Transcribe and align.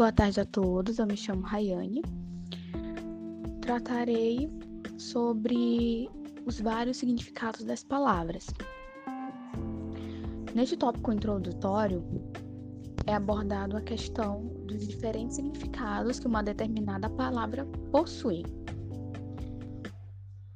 boa 0.00 0.10
tarde 0.10 0.40
a 0.40 0.46
todos. 0.46 0.98
Eu 0.98 1.06
me 1.06 1.14
chamo 1.14 1.42
Rayane. 1.42 2.00
Tratarei 3.60 4.50
sobre 4.96 6.08
os 6.46 6.58
vários 6.58 6.96
significados 6.96 7.64
das 7.64 7.84
palavras. 7.84 8.46
Neste 10.54 10.74
tópico 10.78 11.12
introdutório, 11.12 12.02
é 13.06 13.12
abordado 13.12 13.76
a 13.76 13.82
questão 13.82 14.46
dos 14.66 14.88
diferentes 14.88 15.36
significados 15.36 16.18
que 16.18 16.26
uma 16.26 16.42
determinada 16.42 17.10
palavra 17.10 17.66
possui. 17.92 18.42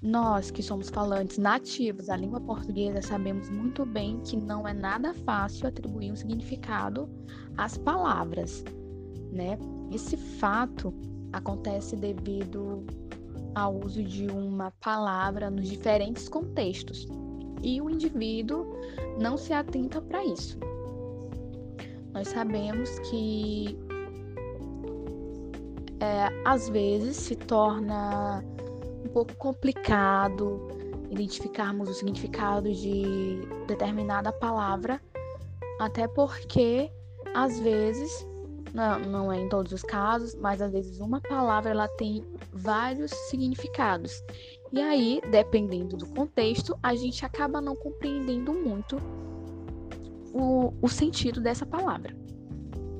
Nós 0.01 0.51
que 0.51 0.63
somos 0.63 0.89
falantes 0.89 1.37
nativos 1.37 2.07
da 2.07 2.17
língua 2.17 2.41
portuguesa 2.41 3.03
sabemos 3.03 3.51
muito 3.51 3.85
bem 3.85 4.21
que 4.21 4.39
não 4.39 4.67
é 4.67 4.73
nada 4.73 5.13
fácil 5.13 5.69
atribuir 5.69 6.13
um 6.13 6.17
significado 6.17 7.11
às 7.59 7.77
palavras, 7.77 8.65
né? 9.35 9.59
Esse 9.93 10.17
fato 10.17 10.95
acontece 11.33 11.97
devido 11.97 12.85
ao 13.55 13.75
uso 13.85 14.03
de 14.03 14.27
uma 14.29 14.71
palavra 14.81 15.51
nos 15.51 15.69
diferentes 15.69 16.29
contextos 16.29 17.07
e 17.63 17.81
o 17.81 17.89
indivíduo 17.89 18.67
não 19.19 19.37
se 19.37 19.53
atenta 19.53 20.01
para 20.01 20.25
isso. 20.25 20.59
Nós 22.13 22.29
sabemos 22.29 22.99
que 23.11 23.77
é, 26.01 26.29
às 26.45 26.69
vezes 26.69 27.17
se 27.17 27.35
torna 27.35 28.45
um 29.05 29.09
pouco 29.09 29.35
complicado 29.37 30.69
identificarmos 31.11 31.89
o 31.89 31.95
significado 31.95 32.73
de 32.73 33.41
determinada 33.67 34.33
palavra, 34.33 35.01
até 35.81 36.09
porque 36.09 36.91
às 37.35 37.59
vezes, 37.59 38.27
não, 38.75 38.99
não 38.99 39.33
é 39.33 39.41
em 39.41 39.49
todos 39.49 39.71
os 39.71 39.83
casos, 39.83 40.35
mas 40.35 40.61
às 40.61 40.73
vezes 40.73 40.99
uma 40.99 41.21
palavra 41.21 41.71
ela 41.71 41.87
tem 41.87 42.25
vários 42.53 43.13
significados. 43.31 44.21
E 44.73 44.81
aí, 44.81 45.21
dependendo 45.31 45.97
do 45.97 46.07
contexto, 46.09 46.77
a 46.83 46.97
gente 46.97 47.25
acaba 47.25 47.61
não 47.61 47.77
compreendendo 47.77 48.53
muito 48.53 48.97
o, 50.33 50.75
o 50.83 50.89
sentido 50.89 51.41
dessa 51.41 51.65
palavra. 51.65 52.17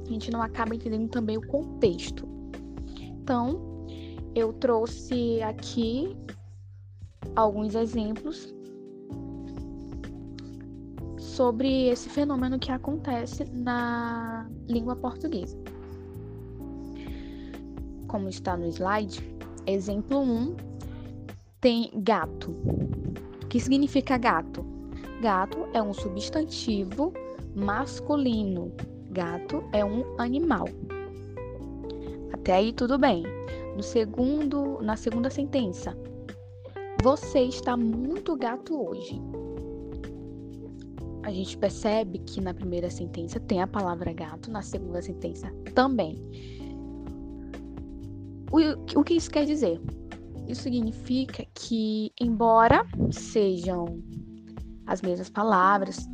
A 0.07 0.09
gente 0.09 0.31
não 0.31 0.41
acaba 0.41 0.77
entendendo 0.77 1.09
também 1.09 1.37
o 1.37 1.47
contexto. 1.49 2.29
Então, 3.01 3.85
eu 4.33 4.53
trouxe 4.53 5.43
aqui 5.43 6.17
alguns 7.35 7.75
exemplos 7.75 8.55
sobre 11.19 11.89
esse 11.89 12.09
fenômeno 12.09 12.61
que 12.61 12.71
acontece 12.71 13.45
na 13.47 14.49
língua 14.69 14.95
portuguesa. 14.95 15.64
Como 18.15 18.29
está 18.29 18.57
no 18.57 18.69
slide, 18.69 19.21
exemplo 19.67 20.21
1 20.21 20.55
tem 21.61 21.91
gato. 21.97 22.53
O 23.43 23.47
que 23.49 23.59
significa 23.59 24.17
gato? 24.17 24.65
Gato 25.21 25.67
é 25.73 25.83
um 25.83 25.93
substantivo 25.93 27.13
masculino. 27.57 28.73
Gato 29.11 29.65
é 29.73 29.85
um 29.85 30.05
animal. 30.17 30.69
Até 32.33 32.53
aí 32.53 32.73
tudo 32.73 32.97
bem. 32.97 33.25
No 33.75 33.83
segundo, 33.83 34.79
na 34.81 34.95
segunda 34.95 35.29
sentença, 35.29 35.99
você 37.03 37.41
está 37.41 37.77
muito 37.77 38.37
gato 38.37 38.81
hoje. 38.81 39.21
A 41.25 41.33
gente 41.33 41.59
percebe 41.59 42.21
que 42.21 42.41
na 42.41 42.55
primeira 42.55 42.89
sentença 42.89 43.41
tem 43.41 43.61
a 43.61 43.67
palavra 43.67 44.13
gato, 44.13 44.53
na 44.53 44.63
segunda 44.63 45.03
sentença 45.03 45.53
também. 45.75 46.63
O, 48.55 49.01
o 49.01 49.03
que 49.03 49.15
isso 49.15 49.29
quer 49.29 49.45
dizer? 49.45 49.81
Isso 50.47 50.63
significa 50.63 51.45
que, 51.57 52.13
embora 52.21 52.87
sejam 53.11 54.01
as 54.87 55.03
mesmas 55.03 55.29
palavras, 55.29 56.07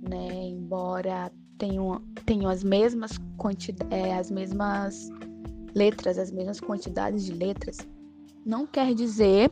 né, 0.00 0.26
embora 0.48 1.30
tenham, 1.58 2.00
tenham 2.24 2.48
as 2.48 2.64
mesmas 2.64 3.20
é, 3.90 4.14
as 4.14 4.30
mesmas 4.30 5.10
letras, 5.74 6.16
as 6.16 6.32
mesmas 6.32 6.60
quantidades 6.60 7.26
de 7.26 7.34
letras, 7.34 7.76
não 8.46 8.66
quer 8.66 8.94
dizer 8.94 9.50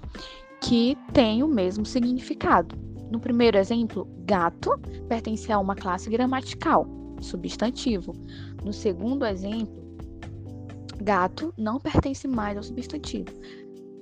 que 0.63 0.97
tem 1.13 1.43
o 1.43 1.49
mesmo 1.49 1.85
significado. 1.85 2.75
No 3.11 3.21
primeiro 3.21 3.59
exemplo, 3.59 4.09
gato 4.25 4.71
pertence 5.09 5.53
a 5.53 5.59
uma 5.59 5.75
classe 5.75 6.09
gramatical, 6.09 6.87
substantivo. 7.21 8.15
No 8.65 8.73
segundo 8.73 9.27
exemplo, 9.27 9.90
gato 11.03 11.53
não 11.57 11.81
pertence 11.81 12.29
mais 12.29 12.57
ao 12.57 12.63
substantivo. 12.63 13.31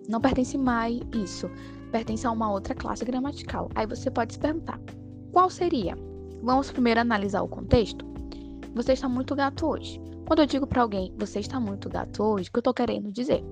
Não 0.08 0.20
pertence 0.20 0.56
mais 0.56 1.00
isso, 1.14 1.50
pertence 1.92 2.26
a 2.26 2.30
uma 2.30 2.50
outra 2.50 2.74
classe 2.74 3.04
gramatical. 3.04 3.68
Aí 3.74 3.86
você 3.86 4.10
pode 4.10 4.34
se 4.34 4.38
perguntar: 4.38 4.80
qual 5.32 5.50
seria? 5.50 5.96
Vamos 6.42 6.70
primeiro 6.70 7.00
analisar 7.00 7.42
o 7.42 7.48
contexto. 7.48 8.04
Você 8.74 8.92
está 8.92 9.08
muito 9.08 9.34
gato 9.34 9.66
hoje. 9.66 10.00
Quando 10.26 10.40
eu 10.40 10.46
digo 10.46 10.66
para 10.66 10.82
alguém, 10.82 11.12
você 11.16 11.40
está 11.40 11.58
muito 11.58 11.88
gato 11.88 12.22
hoje, 12.22 12.48
o 12.48 12.52
que 12.52 12.58
eu 12.58 12.60
estou 12.60 12.74
querendo 12.74 13.10
dizer? 13.10 13.42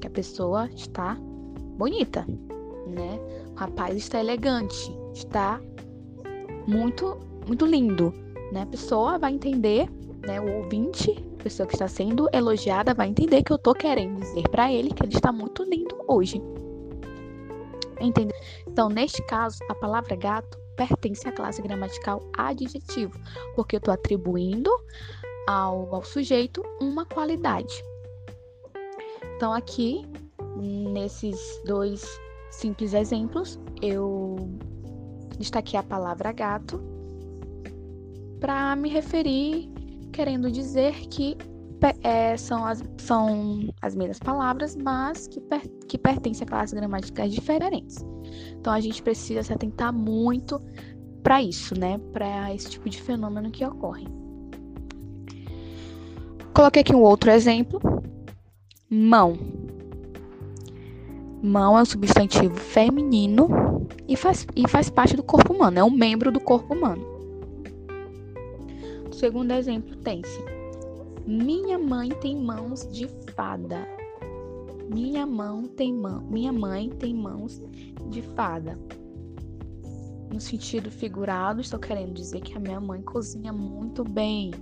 Que 0.00 0.06
a 0.06 0.10
pessoa 0.10 0.68
está 0.74 1.16
bonita, 1.76 2.26
né? 2.86 3.18
O 3.52 3.54
rapaz 3.54 3.96
está 3.96 4.20
elegante, 4.20 4.92
está 5.14 5.60
muito, 6.66 7.18
muito 7.46 7.64
lindo, 7.64 8.12
né? 8.52 8.62
A 8.62 8.66
pessoa 8.66 9.18
vai 9.18 9.32
entender, 9.32 9.88
né? 10.26 10.40
O 10.40 10.62
ouvinte, 10.62 11.27
pessoa 11.38 11.66
que 11.66 11.74
está 11.74 11.88
sendo 11.88 12.28
elogiada, 12.32 12.94
vai 12.94 13.08
entender 13.08 13.42
que 13.42 13.52
eu 13.52 13.56
estou 13.56 13.74
querendo 13.74 14.20
dizer 14.20 14.48
para 14.48 14.72
ele 14.72 14.90
que 14.90 15.02
ele 15.02 15.14
está 15.14 15.32
muito 15.32 15.62
lindo 15.62 15.96
hoje. 16.06 16.42
Entendeu? 18.00 18.36
Então, 18.66 18.88
neste 18.88 19.22
caso, 19.26 19.58
a 19.68 19.74
palavra 19.74 20.14
gato 20.14 20.58
pertence 20.76 21.26
à 21.28 21.32
classe 21.32 21.60
gramatical 21.60 22.22
adjetivo, 22.36 23.18
porque 23.56 23.76
eu 23.76 23.78
estou 23.78 23.92
atribuindo 23.92 24.70
ao, 25.48 25.94
ao 25.94 26.04
sujeito 26.04 26.62
uma 26.80 27.04
qualidade. 27.04 27.82
Então, 29.36 29.52
aqui, 29.52 30.06
nesses 30.56 31.60
dois 31.64 32.04
simples 32.50 32.94
exemplos, 32.94 33.58
eu 33.82 34.36
destaquei 35.38 35.78
a 35.78 35.82
palavra 35.82 36.32
gato 36.32 36.80
para 38.40 38.76
me 38.76 38.88
referir, 38.88 39.70
querendo 40.18 40.50
dizer 40.50 40.94
que 41.06 41.36
é, 42.02 42.36
são, 42.36 42.64
as, 42.64 42.82
são 42.96 43.68
as 43.80 43.94
mesmas 43.94 44.18
palavras, 44.18 44.74
mas 44.74 45.28
que, 45.28 45.40
per, 45.40 45.60
que 45.86 45.96
pertencem 45.96 46.44
a 46.44 46.48
classes 46.48 46.74
gramaticais 46.74 47.32
diferentes. 47.32 48.04
Então 48.58 48.72
a 48.72 48.80
gente 48.80 49.00
precisa 49.00 49.44
se 49.44 49.52
atentar 49.52 49.92
muito 49.92 50.60
para 51.22 51.40
isso, 51.40 51.78
né? 51.78 52.00
Para 52.12 52.52
esse 52.52 52.68
tipo 52.68 52.90
de 52.90 53.00
fenômeno 53.00 53.48
que 53.52 53.64
ocorre. 53.64 54.08
Coloquei 56.52 56.82
aqui 56.82 56.96
um 56.96 57.02
outro 57.02 57.30
exemplo. 57.30 57.80
Mão. 58.90 59.38
Mão 61.40 61.78
é 61.78 61.82
um 61.82 61.84
substantivo 61.84 62.56
feminino 62.56 63.86
e 64.08 64.16
faz, 64.16 64.44
e 64.56 64.66
faz 64.66 64.90
parte 64.90 65.14
do 65.14 65.22
corpo 65.22 65.52
humano, 65.52 65.78
é 65.78 65.84
um 65.84 65.90
membro 65.90 66.32
do 66.32 66.40
corpo 66.40 66.74
humano. 66.74 67.07
Segundo 69.18 69.50
exemplo 69.50 69.96
tem-se. 69.96 70.44
Minha 71.26 71.76
mãe 71.76 72.08
tem 72.20 72.40
mãos 72.40 72.86
de 72.86 73.08
fada. 73.34 73.84
Minha 74.88 75.26
mão 75.26 75.64
tem 75.64 75.92
mão, 75.92 76.22
minha 76.22 76.52
mãe 76.52 76.88
tem 76.88 77.12
mãos 77.14 77.60
de 78.10 78.22
fada. 78.22 78.78
No 80.32 80.40
sentido 80.40 80.88
figurado, 80.88 81.60
estou 81.60 81.80
querendo 81.80 82.14
dizer 82.14 82.42
que 82.42 82.56
a 82.56 82.60
minha 82.60 82.80
mãe 82.80 83.02
cozinha 83.02 83.52
muito 83.52 84.04
bem 84.04 84.52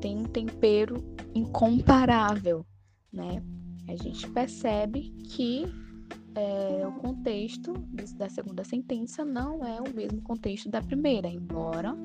tem 0.00 0.18
um 0.18 0.24
tempero 0.24 1.02
incomparável, 1.34 2.64
né? 3.12 3.42
A 3.88 3.96
gente 3.96 4.30
percebe 4.30 5.10
que 5.24 5.64
é, 6.36 6.86
o 6.86 6.92
contexto 6.92 7.72
da 8.16 8.28
segunda 8.28 8.62
sentença 8.62 9.24
não 9.24 9.64
é 9.64 9.80
o 9.80 9.92
mesmo 9.92 10.22
contexto 10.22 10.70
da 10.70 10.80
primeira, 10.80 11.26
embora 11.26 11.96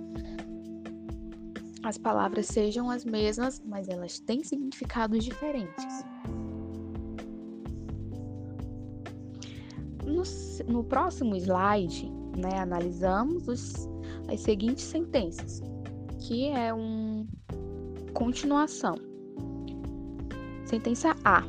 as 1.84 1.98
palavras 1.98 2.48
sejam 2.48 2.90
as 2.90 3.04
mesmas, 3.04 3.62
mas 3.66 3.90
elas 3.90 4.20
têm 4.20 4.44
significados 4.44 5.24
diferentes. 5.24 6.06
No, 10.06 10.24
no 10.72 10.84
próximo 10.84 11.36
slide, 11.36 12.12
né, 12.38 12.60
analisamos 12.60 13.48
os, 13.48 13.90
as 14.28 14.42
seguintes 14.42 14.84
sentenças, 14.84 15.62
que 16.20 16.48
é 16.50 16.74
um 16.74 17.28
Continuação. 18.14 18.96
Sentença 20.66 21.16
A. 21.24 21.44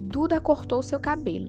Duda 0.00 0.40
cortou 0.40 0.82
seu 0.82 1.00
cabelo. 1.00 1.48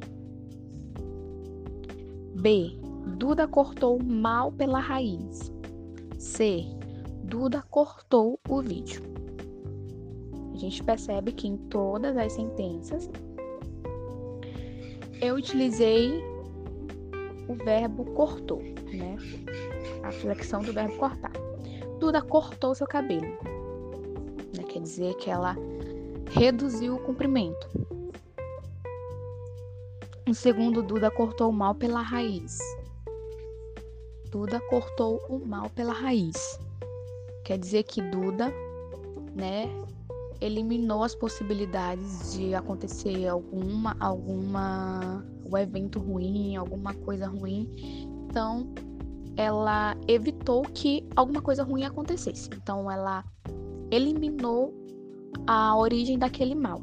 B. 2.42 2.80
Duda 3.18 3.48
cortou 3.48 4.02
mal 4.02 4.52
pela 4.52 4.80
raiz. 4.80 5.52
C. 6.18 6.66
Duda 7.28 7.62
cortou 7.70 8.40
o 8.48 8.62
vídeo. 8.62 9.02
a 10.54 10.58
gente 10.58 10.82
percebe 10.82 11.34
que 11.34 11.46
em 11.46 11.58
todas 11.58 12.16
as 12.16 12.32
sentenças 12.32 13.10
eu 15.20 15.36
utilizei 15.36 16.24
o 17.50 17.54
verbo 17.54 18.06
cortou, 18.14 18.62
né? 18.62 19.18
A 20.04 20.12
flexão 20.12 20.62
do 20.62 20.72
verbo 20.72 20.96
cortar. 20.96 21.34
Duda 22.00 22.22
cortou 22.22 22.74
seu 22.74 22.88
cabelo. 22.88 23.38
Né? 24.56 24.64
Quer 24.64 24.82
dizer 24.82 25.14
que 25.16 25.30
ela 25.30 25.54
reduziu 26.32 26.96
o 26.96 27.00
comprimento. 27.00 27.68
O 30.30 30.34
segundo, 30.34 30.82
Duda 30.82 31.12
cortou 31.12 31.50
o 31.50 31.54
mal 31.54 31.76
pela 31.76 32.02
raiz. 32.02 32.58
Duda 34.32 34.62
cortou 34.70 35.22
o 35.28 35.46
mal 35.46 35.70
pela 35.70 35.92
raiz. 35.92 36.58
Quer 37.48 37.60
dizer 37.60 37.84
que 37.84 38.02
Duda, 38.02 38.54
né, 39.34 39.70
eliminou 40.42 41.02
as 41.02 41.16
possibilidades 41.16 42.34
de 42.34 42.54
acontecer 42.54 43.26
alguma 43.26 43.96
alguma 44.02 45.26
um 45.50 45.58
evento 45.58 45.98
ruim, 45.98 46.58
alguma 46.58 46.94
coisa 46.94 47.26
ruim. 47.26 47.70
Então, 48.26 48.68
ela 49.38 49.96
evitou 50.10 50.64
que 50.64 51.08
alguma 51.16 51.42
coisa 51.42 51.64
ruim 51.64 51.86
acontecesse. 51.86 52.50
Então, 52.54 52.92
ela 52.92 53.24
eliminou 53.92 54.74
a 55.48 55.74
origem 55.78 56.20
daquele 56.20 56.54
mal. 56.54 56.82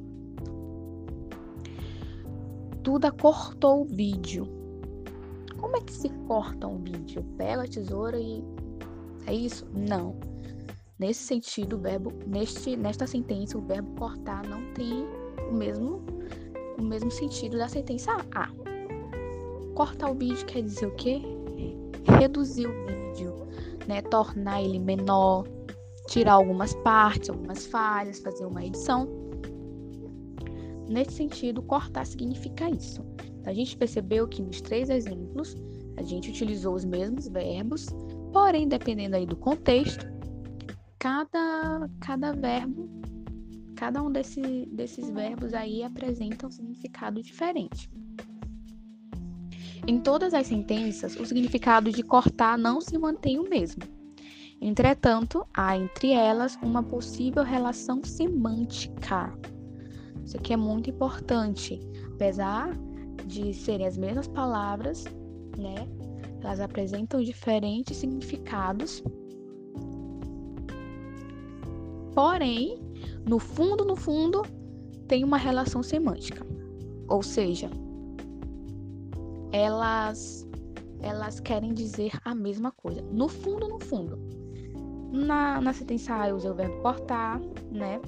Duda 2.83 3.13
cortou 3.13 3.83
o 3.83 3.85
vídeo. 3.85 4.49
Como 5.59 5.77
é 5.77 5.81
que 5.83 5.93
se 5.93 6.09
corta 6.27 6.67
um 6.67 6.79
vídeo? 6.79 7.23
Pega 7.37 7.65
a 7.65 7.69
tesoura 7.69 8.19
e 8.19 8.43
é 9.27 9.35
isso? 9.35 9.67
Não. 9.71 10.33
Nesse 10.99 11.25
sentido, 11.25 11.77
o 11.77 11.79
verbo 11.81 12.13
neste 12.27 12.77
nesta 12.77 13.07
sentença, 13.07 13.59
o 13.59 13.61
verbo 13.61 13.91
cortar 13.97 14.47
não 14.47 14.73
tem 14.75 15.07
o 15.51 15.53
mesmo 15.53 16.05
o 16.79 16.83
mesmo 16.83 17.11
sentido 17.11 17.59
da 17.59 17.69
sentença 17.69 18.13
A. 18.35 18.49
Cortar 19.75 20.11
o 20.11 20.15
vídeo 20.15 20.47
quer 20.47 20.63
dizer 20.63 20.87
o 20.87 20.95
quê? 20.95 21.21
Reduzir 22.21 22.67
o 22.67 22.87
vídeo, 22.87 23.35
né? 23.89 24.03
Tornar 24.03 24.63
ele 24.63 24.79
menor, 24.79 25.45
tirar 26.09 26.35
algumas 26.35 26.75
partes, 26.77 27.29
algumas 27.29 27.67
falhas, 27.67 28.21
fazer 28.21 28.45
uma 28.45 28.65
edição. 28.65 29.09
Nesse 30.89 31.13
sentido, 31.13 31.63
cortar 31.63 32.07
significa 32.07 32.71
isso. 32.71 33.05
A 33.47 33.53
gente 33.53 33.77
percebeu 33.77 34.29
que 34.29 34.43
nos 34.43 34.61
três 34.61 34.89
exemplos 34.91 35.57
a 35.97 36.03
gente 36.03 36.31
utilizou 36.31 36.75
os 36.75 36.85
mesmos 36.85 37.27
verbos, 37.27 37.87
porém, 38.33 38.69
dependendo 38.69 39.17
aí 39.17 39.27
do 39.27 39.37
contexto, 39.37 40.07
cada, 41.05 41.91
cada 42.01 42.33
verbo, 42.33 42.89
cada 43.77 44.03
um 44.03 44.11
desse, 44.11 44.41
desses 44.73 45.11
verbos 45.11 45.53
aí 45.53 45.83
apresenta 45.83 46.47
um 46.47 46.51
significado 46.51 47.23
diferente. 47.23 47.91
Em 49.87 50.01
todas 50.01 50.33
as 50.33 50.47
sentenças, 50.47 51.15
o 51.21 51.27
significado 51.27 51.93
de 51.93 52.03
cortar 52.03 52.57
não 52.57 52.81
se 52.81 52.97
mantém 52.97 53.39
o 53.39 53.47
mesmo. 53.47 53.83
Entretanto, 54.59 55.47
há 55.53 55.77
entre 55.77 56.13
elas 56.13 56.59
uma 56.63 56.83
possível 56.83 57.43
relação 57.43 58.03
semântica 58.03 59.37
isso 60.25 60.39
aqui 60.39 60.55
é 60.55 60.57
muito 60.57 60.89
importante. 60.89 61.79
Apesar 62.15 62.71
de 63.27 63.53
serem 63.53 63.87
as 63.87 63.97
mesmas 63.97 64.27
palavras, 64.27 65.05
né? 65.57 65.87
Elas 66.41 66.61
apresentam 66.61 67.23
diferentes 67.23 67.99
significados. 67.99 69.03
Porém, 72.15 72.79
no 73.29 73.39
fundo, 73.39 73.85
no 73.85 73.97
fundo, 73.97 74.43
tem 75.09 75.25
uma 75.25 75.37
relação 75.37 75.83
semântica. 75.83 76.47
Ou 77.09 77.23
seja, 77.23 77.71
elas 79.53 80.47
elas 81.01 81.39
querem 81.39 81.75
dizer 81.75 82.13
a 82.25 82.35
mesma 82.35 82.73
coisa. 82.73 83.03
No 83.03 83.29
fundo, 83.29 83.69
no 83.69 83.79
fundo. 83.79 84.19
Na, 85.13 85.61
na 85.61 85.73
sentença 85.73 86.15
A 86.15 86.31
eu 86.31 86.37
usei 86.37 86.51
o 86.51 86.55
verbo 86.55 86.81
cortar, 86.81 87.39
né? 87.71 88.01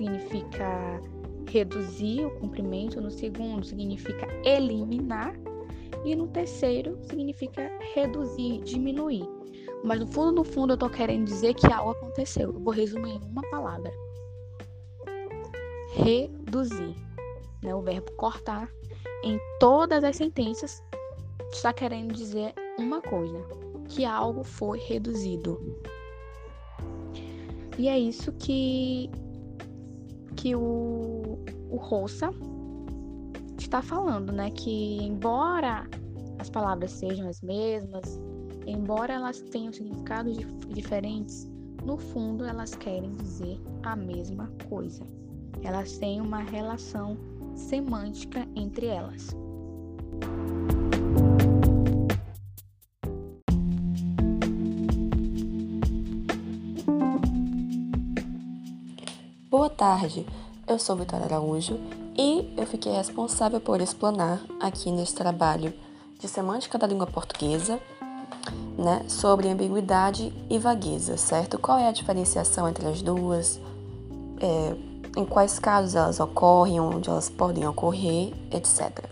significa 0.00 1.00
reduzir 1.46 2.24
o 2.24 2.30
comprimento, 2.38 3.00
no 3.00 3.10
segundo 3.10 3.64
significa 3.64 4.26
eliminar 4.44 5.34
e 6.04 6.14
no 6.14 6.26
terceiro 6.28 6.98
significa 7.02 7.70
reduzir, 7.94 8.62
diminuir. 8.62 9.28
Mas 9.82 10.00
no 10.00 10.06
fundo, 10.06 10.32
no 10.32 10.44
fundo, 10.44 10.74
eu 10.74 10.76
tô 10.76 10.90
querendo 10.90 11.24
dizer 11.24 11.54
que 11.54 11.66
algo 11.72 11.92
aconteceu. 11.92 12.52
Eu 12.52 12.60
vou 12.60 12.72
resumir 12.72 13.12
em 13.12 13.30
uma 13.30 13.42
palavra: 13.50 13.92
reduzir. 15.94 16.94
Né? 17.62 17.74
O 17.74 17.80
verbo 17.80 18.10
cortar 18.12 18.70
em 19.22 19.38
todas 19.58 20.04
as 20.04 20.16
sentenças 20.16 20.82
está 21.52 21.72
querendo 21.72 22.12
dizer 22.14 22.54
uma 22.78 23.00
coisa: 23.00 23.38
que 23.88 24.04
algo 24.04 24.44
foi 24.44 24.78
reduzido. 24.78 25.58
E 27.78 27.88
é 27.88 27.98
isso 27.98 28.32
que 28.32 29.10
que 30.36 30.54
o, 30.54 31.38
o 31.70 31.76
Roça 31.76 32.30
está 33.58 33.82
falando, 33.82 34.32
né? 34.32 34.50
Que 34.50 35.02
embora 35.02 35.86
as 36.38 36.48
palavras 36.48 36.92
sejam 36.92 37.28
as 37.28 37.42
mesmas, 37.42 38.18
embora 38.66 39.14
elas 39.14 39.40
tenham 39.40 39.72
significados 39.72 40.36
diferentes, 40.68 41.48
no 41.84 41.96
fundo 41.96 42.44
elas 42.44 42.74
querem 42.74 43.10
dizer 43.12 43.60
a 43.82 43.96
mesma 43.96 44.52
coisa. 44.68 45.04
Elas 45.62 45.98
têm 45.98 46.20
uma 46.20 46.38
relação 46.38 47.16
semântica 47.54 48.46
entre 48.54 48.86
elas. 48.86 49.34
Boa 59.50 59.68
tarde, 59.68 60.24
eu 60.66 60.78
sou 60.78 60.96
Vitória 60.96 61.26
Araújo 61.26 61.78
e 62.16 62.54
eu 62.56 62.66
fiquei 62.66 62.92
responsável 62.92 63.60
por 63.60 63.80
explanar 63.80 64.40
aqui 64.60 64.90
neste 64.90 65.16
trabalho 65.16 65.74
de 66.18 66.28
semântica 66.28 66.78
da 66.78 66.86
língua 66.86 67.06
portuguesa, 67.06 67.80
né, 68.80 69.04
sobre 69.08 69.48
ambiguidade 69.48 70.32
e 70.48 70.58
vagueza, 70.58 71.16
certo? 71.18 71.58
Qual 71.58 71.78
é 71.78 71.86
a 71.86 71.92
diferenciação 71.92 72.66
entre 72.66 72.86
as 72.88 73.02
duas? 73.02 73.60
É, 74.40 74.74
em 75.16 75.24
quais 75.24 75.58
casos 75.58 75.94
elas 75.94 76.18
ocorrem, 76.18 76.80
onde 76.80 77.10
elas 77.10 77.28
podem 77.28 77.66
ocorrer, 77.66 78.32
etc. 78.50 79.04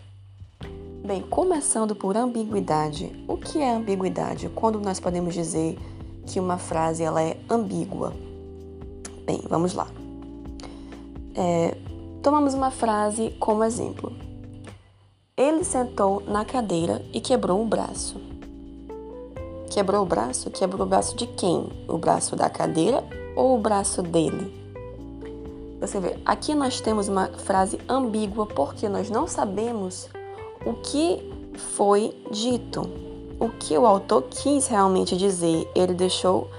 Bem, 1.04 1.20
começando 1.20 1.94
por 1.94 2.16
ambiguidade. 2.16 3.24
O 3.28 3.36
que 3.36 3.58
é 3.58 3.70
ambiguidade? 3.70 4.48
Quando 4.48 4.80
nós 4.80 4.98
podemos 4.98 5.34
dizer 5.34 5.78
que 6.26 6.40
uma 6.40 6.56
frase 6.56 7.02
ela 7.02 7.22
é 7.22 7.38
ambígua? 7.50 8.14
Bem, 9.26 9.42
vamos 9.50 9.74
lá. 9.74 9.88
É, 11.34 11.76
tomamos 12.22 12.54
uma 12.54 12.70
frase 12.70 13.30
como 13.38 13.64
exemplo. 13.64 14.12
Ele 15.36 15.62
sentou 15.62 16.22
na 16.26 16.44
cadeira 16.44 17.04
e 17.12 17.20
quebrou 17.20 17.62
o 17.62 17.66
braço. 17.66 18.37
Quebrou 19.78 20.02
o 20.02 20.04
braço? 20.04 20.50
Quebrou 20.50 20.84
o 20.84 20.88
braço 20.88 21.14
de 21.14 21.24
quem? 21.24 21.70
O 21.86 21.98
braço 21.98 22.34
da 22.34 22.50
cadeira 22.50 23.04
ou 23.36 23.54
o 23.54 23.60
braço 23.60 24.02
dele? 24.02 24.52
Você 25.80 26.00
vê, 26.00 26.18
aqui 26.26 26.52
nós 26.52 26.80
temos 26.80 27.06
uma 27.06 27.28
frase 27.28 27.78
ambígua 27.88 28.44
porque 28.44 28.88
nós 28.88 29.08
não 29.08 29.28
sabemos 29.28 30.08
o 30.66 30.72
que 30.72 31.22
foi 31.54 32.12
dito, 32.28 32.90
o 33.38 33.50
que 33.50 33.78
o 33.78 33.86
autor 33.86 34.24
quis 34.28 34.66
realmente 34.66 35.16
dizer. 35.16 35.70
Ele 35.76 35.94
deixou 35.94 36.50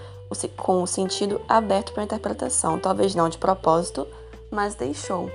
com 0.56 0.82
o 0.82 0.88
sentido 0.88 1.42
aberto 1.46 1.92
para 1.92 2.04
interpretação, 2.04 2.80
talvez 2.80 3.14
não 3.14 3.28
de 3.28 3.38
propósito, 3.38 4.08
mas 4.50 4.76
deixou. 4.76 5.30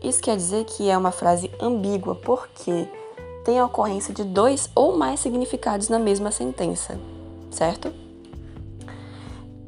Isso 0.00 0.22
quer 0.22 0.36
dizer 0.36 0.66
que 0.66 0.88
é 0.88 0.96
uma 0.96 1.10
frase 1.10 1.50
ambígua 1.60 2.14
porque 2.14 2.88
tem 3.44 3.58
a 3.58 3.66
ocorrência 3.66 4.14
de 4.14 4.22
dois 4.22 4.70
ou 4.72 4.96
mais 4.96 5.18
significados 5.18 5.88
na 5.88 5.98
mesma 5.98 6.30
sentença, 6.30 6.96
certo? 7.54 7.92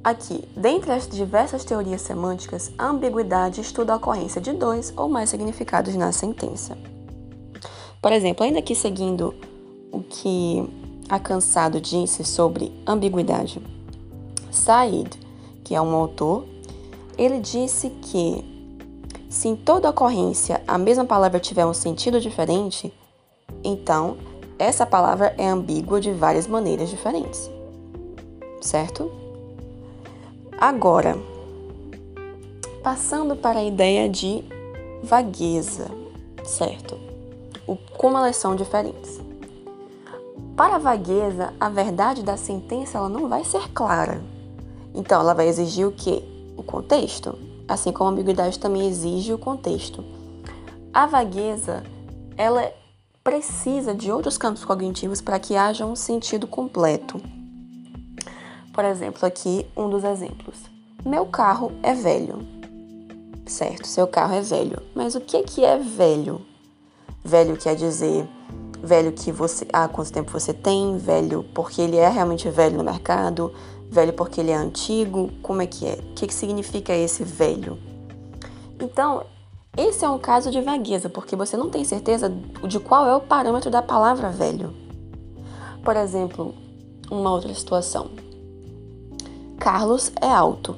Aqui, 0.02 0.45
dentre 0.57 0.93
as 0.93 1.09
diversas 1.09 1.64
teorias 1.64 2.00
semânticas, 2.00 2.71
a 2.78 2.88
ambiguidade 2.88 3.61
estuda 3.61 3.93
a 3.93 3.97
ocorrência 3.97 4.40
de 4.40 4.52
dois 4.52 4.93
ou 4.97 5.09
mais 5.09 5.31
significados 5.31 5.97
na 5.97 6.12
sentença. 6.12 6.76
Por 8.00 8.12
exemplo, 8.12 8.45
ainda 8.45 8.61
aqui 8.61 8.75
seguindo 8.75 9.35
o 9.90 10.00
que 10.00 10.69
a 11.09 11.19
Cansado 11.19 11.81
disse 11.81 12.23
sobre 12.23 12.73
ambiguidade, 12.87 13.61
Said, 14.50 15.11
que 15.64 15.75
é 15.75 15.81
um 15.81 15.95
autor, 15.95 16.47
ele 17.19 17.40
disse 17.40 17.90
que 17.90 18.45
se 19.28 19.49
em 19.49 19.57
toda 19.57 19.90
ocorrência 19.90 20.62
a 20.69 20.78
mesma 20.78 21.05
palavra 21.05 21.40
tiver 21.40 21.66
um 21.66 21.75
sentido 21.75 22.21
diferente, 22.21 22.93
então 23.64 24.16
essa 24.57 24.87
palavra 24.87 25.35
é 25.37 25.49
ambígua 25.49 26.00
de 26.00 26.12
várias 26.12 26.47
maneiras 26.47 26.88
diferentes. 26.88 27.55
Certo? 28.66 29.12
Agora, 30.58 31.16
passando 32.82 33.37
para 33.37 33.61
a 33.61 33.64
ideia 33.64 34.08
de 34.08 34.42
vagueza, 35.04 35.88
certo? 36.44 36.99
O, 37.64 37.76
como 37.96 38.18
elas 38.18 38.35
são 38.35 38.56
diferentes. 38.56 39.20
Para 40.56 40.75
a 40.75 40.78
vagueza, 40.80 41.54
a 41.61 41.68
verdade 41.68 42.25
da 42.25 42.37
sentença 42.37 42.99
ela 42.99 43.08
não 43.08 43.28
vai 43.28 43.44
ser 43.44 43.70
clara. 43.73 44.20
Então, 44.92 45.20
ela 45.20 45.32
vai 45.32 45.46
exigir 45.46 45.87
o 45.87 45.92
quê? 45.92 46.25
O 46.56 46.64
contexto, 46.64 47.38
assim 47.68 47.92
como 47.92 48.11
a 48.11 48.12
ambiguidade 48.12 48.58
também 48.58 48.88
exige 48.88 49.32
o 49.32 49.38
contexto. 49.38 50.04
A 50.92 51.06
vagueza, 51.06 51.85
ela 52.37 52.73
precisa 53.23 53.94
de 53.94 54.11
outros 54.11 54.37
campos 54.37 54.64
cognitivos 54.64 55.20
para 55.20 55.38
que 55.38 55.54
haja 55.54 55.87
um 55.87 55.94
sentido 55.94 56.49
completo. 56.49 57.23
Por 58.76 58.85
exemplo, 58.85 59.26
aqui 59.26 59.66
um 59.75 59.88
dos 59.88 60.04
exemplos. 60.04 60.59
Meu 61.02 61.25
carro 61.25 61.73
é 61.83 61.95
velho. 61.95 62.47
Certo, 63.47 63.87
seu 63.87 64.06
carro 64.06 64.35
é 64.35 64.42
velho. 64.42 64.83
Mas 64.95 65.14
o 65.14 65.21
que 65.23 65.42
que 65.45 65.64
é 65.64 65.78
velho? 65.78 66.42
Velho 67.25 67.56
quer 67.56 67.75
dizer 67.75 68.28
velho 68.83 69.12
que 69.12 69.33
você, 69.33 69.66
ah, 69.73 69.88
quanto 69.88 70.12
tempo 70.12 70.30
você 70.30 70.52
tem, 70.52 70.99
velho 70.99 71.42
porque 71.54 71.80
ele 71.80 71.97
é 71.97 72.06
realmente 72.06 72.50
velho 72.50 72.76
no 72.76 72.85
mercado, 72.85 73.50
velho 73.90 74.12
porque 74.12 74.42
ele 74.42 74.50
é 74.50 74.56
antigo, 74.56 75.30
como 75.40 75.62
é 75.62 75.66
que 75.66 75.87
é? 75.87 75.95
O 75.95 76.14
que, 76.14 76.26
que 76.26 76.35
significa 76.35 76.92
esse 76.92 77.25
velho? 77.25 77.78
Então, 78.78 79.25
esse 79.75 80.04
é 80.04 80.09
um 80.11 80.18
caso 80.18 80.50
de 80.50 80.61
vagueza, 80.61 81.09
porque 81.09 81.35
você 81.35 81.56
não 81.56 81.71
tem 81.71 81.83
certeza 81.83 82.28
de 82.68 82.78
qual 82.78 83.06
é 83.06 83.16
o 83.16 83.23
parâmetro 83.23 83.71
da 83.71 83.80
palavra 83.80 84.28
velho. 84.28 84.75
Por 85.83 85.97
exemplo, 85.97 86.54
uma 87.11 87.33
outra 87.33 87.54
situação. 87.54 88.25
Carlos 89.58 90.12
é 90.20 90.28
alto. 90.28 90.76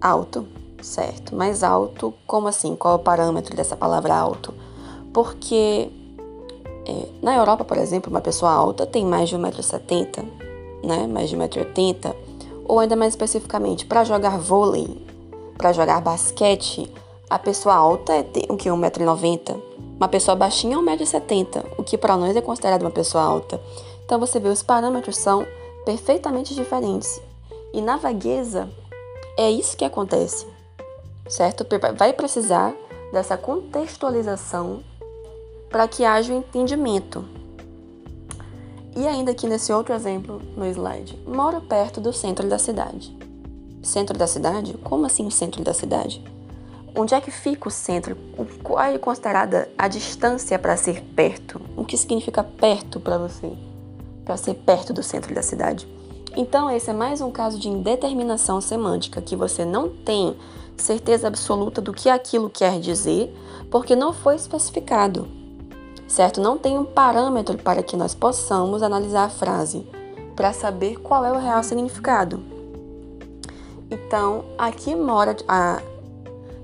Alto, 0.00 0.46
certo. 0.82 1.34
Mas 1.34 1.62
alto, 1.62 2.14
como 2.26 2.48
assim? 2.48 2.76
Qual 2.76 2.94
é 2.94 2.96
o 2.96 3.00
parâmetro 3.00 3.56
dessa 3.56 3.76
palavra 3.76 4.14
alto? 4.14 4.54
Porque 5.12 5.90
é, 6.86 7.08
na 7.22 7.36
Europa, 7.36 7.64
por 7.64 7.78
exemplo, 7.78 8.10
uma 8.10 8.20
pessoa 8.20 8.50
alta 8.52 8.86
tem 8.86 9.04
mais 9.04 9.28
de 9.28 9.36
1,70m, 9.36 10.24
né? 10.84 11.06
mais 11.06 11.30
de 11.30 11.36
1,80m, 11.36 12.14
ou 12.64 12.78
ainda 12.78 12.96
mais 12.96 13.12
especificamente, 13.12 13.86
para 13.86 14.04
jogar 14.04 14.38
vôlei, 14.38 15.06
para 15.56 15.72
jogar 15.72 16.00
basquete, 16.00 16.92
a 17.28 17.38
pessoa 17.38 17.74
alta 17.74 18.12
é 18.12 18.20
o 18.48 18.56
que? 18.56 18.68
1,90m. 18.68 19.60
Uma 19.96 20.08
pessoa 20.08 20.34
baixinha 20.34 20.76
é 20.76 20.78
1,70m, 20.78 21.64
o 21.78 21.82
que 21.82 21.96
para 21.96 22.16
nós 22.16 22.34
é 22.36 22.40
considerado 22.40 22.82
uma 22.82 22.90
pessoa 22.90 23.22
alta. 23.22 23.60
Então 24.04 24.18
você 24.18 24.40
vê, 24.40 24.48
os 24.48 24.62
parâmetros 24.62 25.16
são 25.16 25.46
perfeitamente 25.84 26.54
diferentes. 26.54 27.20
E 27.72 27.80
na 27.80 27.96
vagueza, 27.96 28.68
é 29.36 29.50
isso 29.50 29.76
que 29.76 29.84
acontece, 29.84 30.46
certo? 31.28 31.66
Vai 31.96 32.12
precisar 32.12 32.74
dessa 33.12 33.36
contextualização 33.36 34.82
para 35.70 35.88
que 35.88 36.04
haja 36.04 36.32
o 36.32 36.36
um 36.36 36.38
entendimento. 36.40 37.24
E 38.94 39.06
ainda 39.06 39.32
aqui 39.32 39.46
nesse 39.46 39.72
outro 39.72 39.94
exemplo 39.94 40.40
no 40.54 40.66
slide, 40.66 41.18
moro 41.26 41.62
perto 41.62 41.98
do 41.98 42.12
centro 42.12 42.46
da 42.46 42.58
cidade. 42.58 43.16
Centro 43.82 44.16
da 44.16 44.26
cidade? 44.26 44.74
Como 44.84 45.06
assim 45.06 45.30
centro 45.30 45.64
da 45.64 45.72
cidade? 45.72 46.22
Onde 46.94 47.14
é 47.14 47.20
que 47.22 47.30
fica 47.30 47.68
o 47.68 47.70
centro? 47.70 48.14
Qual 48.62 48.78
é 48.78 48.98
considerada 48.98 49.66
a 49.78 49.88
distância 49.88 50.58
para 50.58 50.76
ser 50.76 51.02
perto? 51.16 51.58
O 51.74 51.86
que 51.86 51.96
significa 51.96 52.44
perto 52.44 53.00
para 53.00 53.16
você? 53.16 53.50
Para 54.26 54.36
ser 54.36 54.54
perto 54.56 54.92
do 54.92 55.02
centro 55.02 55.34
da 55.34 55.42
cidade. 55.42 55.88
Então, 56.36 56.70
esse 56.70 56.90
é 56.90 56.94
mais 56.94 57.20
um 57.20 57.30
caso 57.30 57.58
de 57.58 57.68
indeterminação 57.68 58.60
semântica, 58.60 59.20
que 59.20 59.36
você 59.36 59.64
não 59.64 59.88
tem 59.88 60.36
certeza 60.76 61.28
absoluta 61.28 61.80
do 61.80 61.92
que 61.92 62.08
aquilo 62.08 62.48
quer 62.48 62.80
dizer, 62.80 63.34
porque 63.70 63.94
não 63.94 64.12
foi 64.12 64.36
especificado 64.36 65.42
certo? 66.12 66.42
Não 66.42 66.58
tem 66.58 66.78
um 66.78 66.84
parâmetro 66.84 67.56
para 67.56 67.82
que 67.82 67.96
nós 67.96 68.14
possamos 68.14 68.82
analisar 68.82 69.24
a 69.24 69.30
frase 69.30 69.86
para 70.36 70.52
saber 70.52 70.96
qual 70.96 71.24
é 71.24 71.32
o 71.32 71.38
real 71.38 71.62
significado. 71.62 72.42
Então, 73.90 74.44
aqui 74.58 74.94
mora 74.94 75.34
a 75.48 75.80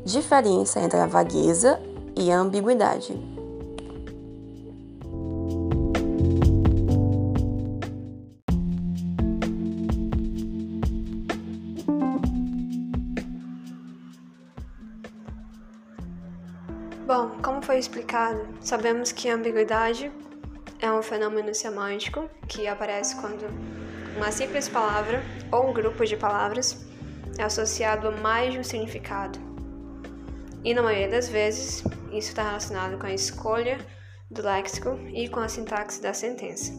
diferença 0.05 0.81
entre 0.81 0.99
a 0.99 1.07
vagueza 1.07 1.81
e 2.15 2.31
a 2.31 2.39
ambiguidade. 2.39 3.38
Bom, 17.19 17.31
como 17.43 17.61
foi 17.61 17.81
explicado, 17.81 18.47
sabemos 18.61 19.11
que 19.11 19.29
a 19.29 19.35
ambiguidade 19.35 20.09
é 20.79 20.89
um 20.89 21.03
fenômeno 21.03 21.53
semântico 21.53 22.31
que 22.47 22.69
aparece 22.69 23.17
quando 23.17 23.45
uma 24.17 24.31
simples 24.31 24.69
palavra 24.69 25.21
ou 25.51 25.69
um 25.69 25.73
grupo 25.73 26.07
de 26.07 26.17
palavras 26.17 26.87
é 27.37 27.43
associado 27.43 28.07
a 28.07 28.13
mais 28.13 28.53
de 28.53 28.61
um 28.61 28.63
significado. 28.63 29.37
E 30.63 30.73
na 30.73 30.81
maioria 30.81 31.09
das 31.09 31.29
vezes, 31.29 31.83
isso 32.13 32.29
está 32.29 32.45
relacionado 32.45 32.97
com 33.01 33.07
a 33.09 33.13
escolha 33.13 33.79
do 34.31 34.41
léxico 34.41 34.97
e 35.13 35.29
com 35.29 35.41
a 35.41 35.49
sintaxe 35.49 36.01
da 36.01 36.15
sentença. 36.15 36.73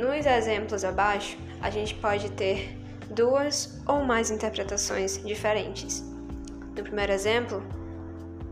Nos 0.00 0.26
exemplos 0.26 0.82
abaixo, 0.82 1.38
a 1.62 1.70
gente 1.70 1.94
pode 1.94 2.28
ter 2.32 2.76
duas 3.08 3.80
ou 3.86 4.02
mais 4.02 4.32
interpretações 4.32 5.24
diferentes. 5.24 6.02
No 6.76 6.82
primeiro 6.82 7.12
exemplo, 7.12 7.62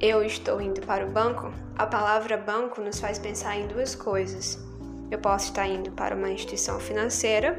eu 0.00 0.22
estou 0.22 0.60
indo 0.60 0.80
para 0.82 1.04
o 1.04 1.10
banco, 1.10 1.52
a 1.76 1.86
palavra 1.86 2.36
banco 2.36 2.80
nos 2.80 3.00
faz 3.00 3.18
pensar 3.18 3.56
em 3.56 3.66
duas 3.66 3.94
coisas. 3.94 4.58
Eu 5.10 5.18
posso 5.18 5.46
estar 5.46 5.66
indo 5.66 5.90
para 5.92 6.14
uma 6.14 6.30
instituição 6.30 6.78
financeira 6.78 7.58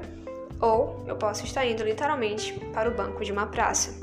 ou 0.62 1.03
eu 1.08 1.15
posso 1.15 1.46
estar 1.46 1.65
indo 1.65 1.84
literalmente 1.84 2.53
para 2.74 2.89
o 2.89 2.93
banco 2.93 3.24
de 3.24 3.31
uma 3.31 3.48
praça. 3.48 3.93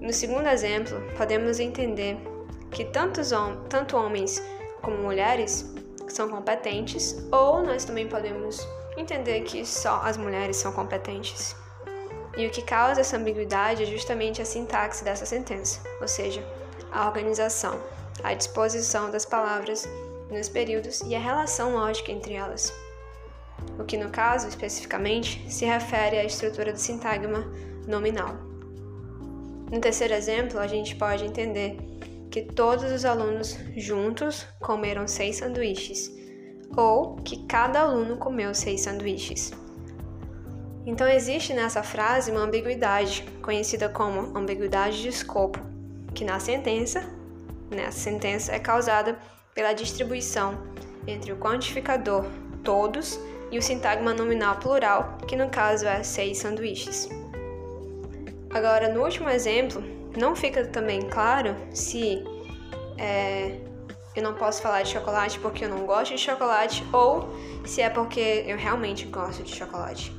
No 0.00 0.12
segundo 0.12 0.48
exemplo, 0.48 0.96
podemos 1.16 1.60
entender 1.60 2.16
que 2.70 2.84
tantos 2.84 3.32
hom 3.32 3.56
tanto 3.68 3.96
homens 3.96 4.42
como 4.80 4.96
mulheres 4.98 5.74
são 6.08 6.28
competentes, 6.28 7.16
ou 7.30 7.62
nós 7.62 7.84
também 7.84 8.08
podemos 8.08 8.66
entender 8.96 9.42
que 9.42 9.66
só 9.66 10.00
as 10.04 10.16
mulheres 10.16 10.56
são 10.56 10.72
competentes. 10.72 11.54
E 12.36 12.46
o 12.46 12.50
que 12.50 12.62
causa 12.62 13.00
essa 13.00 13.16
ambiguidade 13.16 13.82
é 13.82 13.86
justamente 13.86 14.40
a 14.40 14.44
sintaxe 14.44 15.04
dessa 15.04 15.26
sentença, 15.26 15.80
ou 16.00 16.08
seja, 16.08 16.42
a 16.92 17.06
organização, 17.06 17.80
a 18.22 18.34
disposição 18.34 19.10
das 19.10 19.24
palavras 19.24 19.88
nos 20.30 20.48
períodos 20.48 21.00
e 21.02 21.14
a 21.14 21.18
relação 21.18 21.74
lógica 21.74 22.12
entre 22.12 22.34
elas. 22.34 22.72
O 23.78 23.84
que, 23.84 23.96
no 23.96 24.10
caso, 24.10 24.48
especificamente, 24.48 25.44
se 25.50 25.64
refere 25.64 26.18
à 26.18 26.24
estrutura 26.24 26.72
do 26.72 26.78
sintagma 26.78 27.44
nominal. 27.86 28.36
No 29.70 29.80
terceiro 29.80 30.14
exemplo, 30.14 30.58
a 30.58 30.66
gente 30.66 30.96
pode 30.96 31.24
entender 31.24 31.76
que 32.30 32.42
todos 32.42 32.90
os 32.92 33.04
alunos 33.04 33.58
juntos 33.76 34.46
comeram 34.60 35.08
seis 35.08 35.36
sanduíches, 35.36 36.10
ou 36.76 37.16
que 37.16 37.46
cada 37.46 37.80
aluno 37.80 38.18
comeu 38.18 38.54
seis 38.54 38.82
sanduíches. 38.82 39.52
Então, 40.86 41.06
existe 41.06 41.52
nessa 41.52 41.82
frase 41.82 42.30
uma 42.30 42.40
ambiguidade, 42.40 43.26
conhecida 43.42 43.88
como 43.88 44.36
ambiguidade 44.36 45.02
de 45.02 45.08
escopo, 45.08 45.67
que 46.14 46.24
na 46.24 46.38
sentença, 46.40 47.00
né, 47.70 47.86
a 47.86 47.92
sentença 47.92 48.52
é 48.52 48.58
causada 48.58 49.18
pela 49.54 49.72
distribuição 49.72 50.58
entre 51.06 51.32
o 51.32 51.36
quantificador 51.36 52.24
todos 52.62 53.18
e 53.50 53.58
o 53.58 53.62
sintagma 53.62 54.12
nominal 54.12 54.56
plural, 54.56 55.18
que 55.26 55.34
no 55.34 55.48
caso 55.48 55.86
é 55.86 56.02
seis 56.02 56.38
sanduíches. 56.38 57.08
Agora, 58.50 58.92
no 58.92 59.02
último 59.02 59.28
exemplo, 59.28 59.82
não 60.16 60.36
fica 60.36 60.66
também 60.66 61.00
claro 61.08 61.56
se 61.72 62.22
é, 62.98 63.58
eu 64.14 64.22
não 64.22 64.34
posso 64.34 64.62
falar 64.62 64.82
de 64.82 64.90
chocolate 64.90 65.38
porque 65.38 65.64
eu 65.64 65.68
não 65.68 65.86
gosto 65.86 66.14
de 66.14 66.18
chocolate 66.18 66.84
ou 66.92 67.28
se 67.64 67.80
é 67.80 67.90
porque 67.90 68.44
eu 68.46 68.56
realmente 68.56 69.06
gosto 69.06 69.42
de 69.42 69.54
chocolate. 69.54 70.12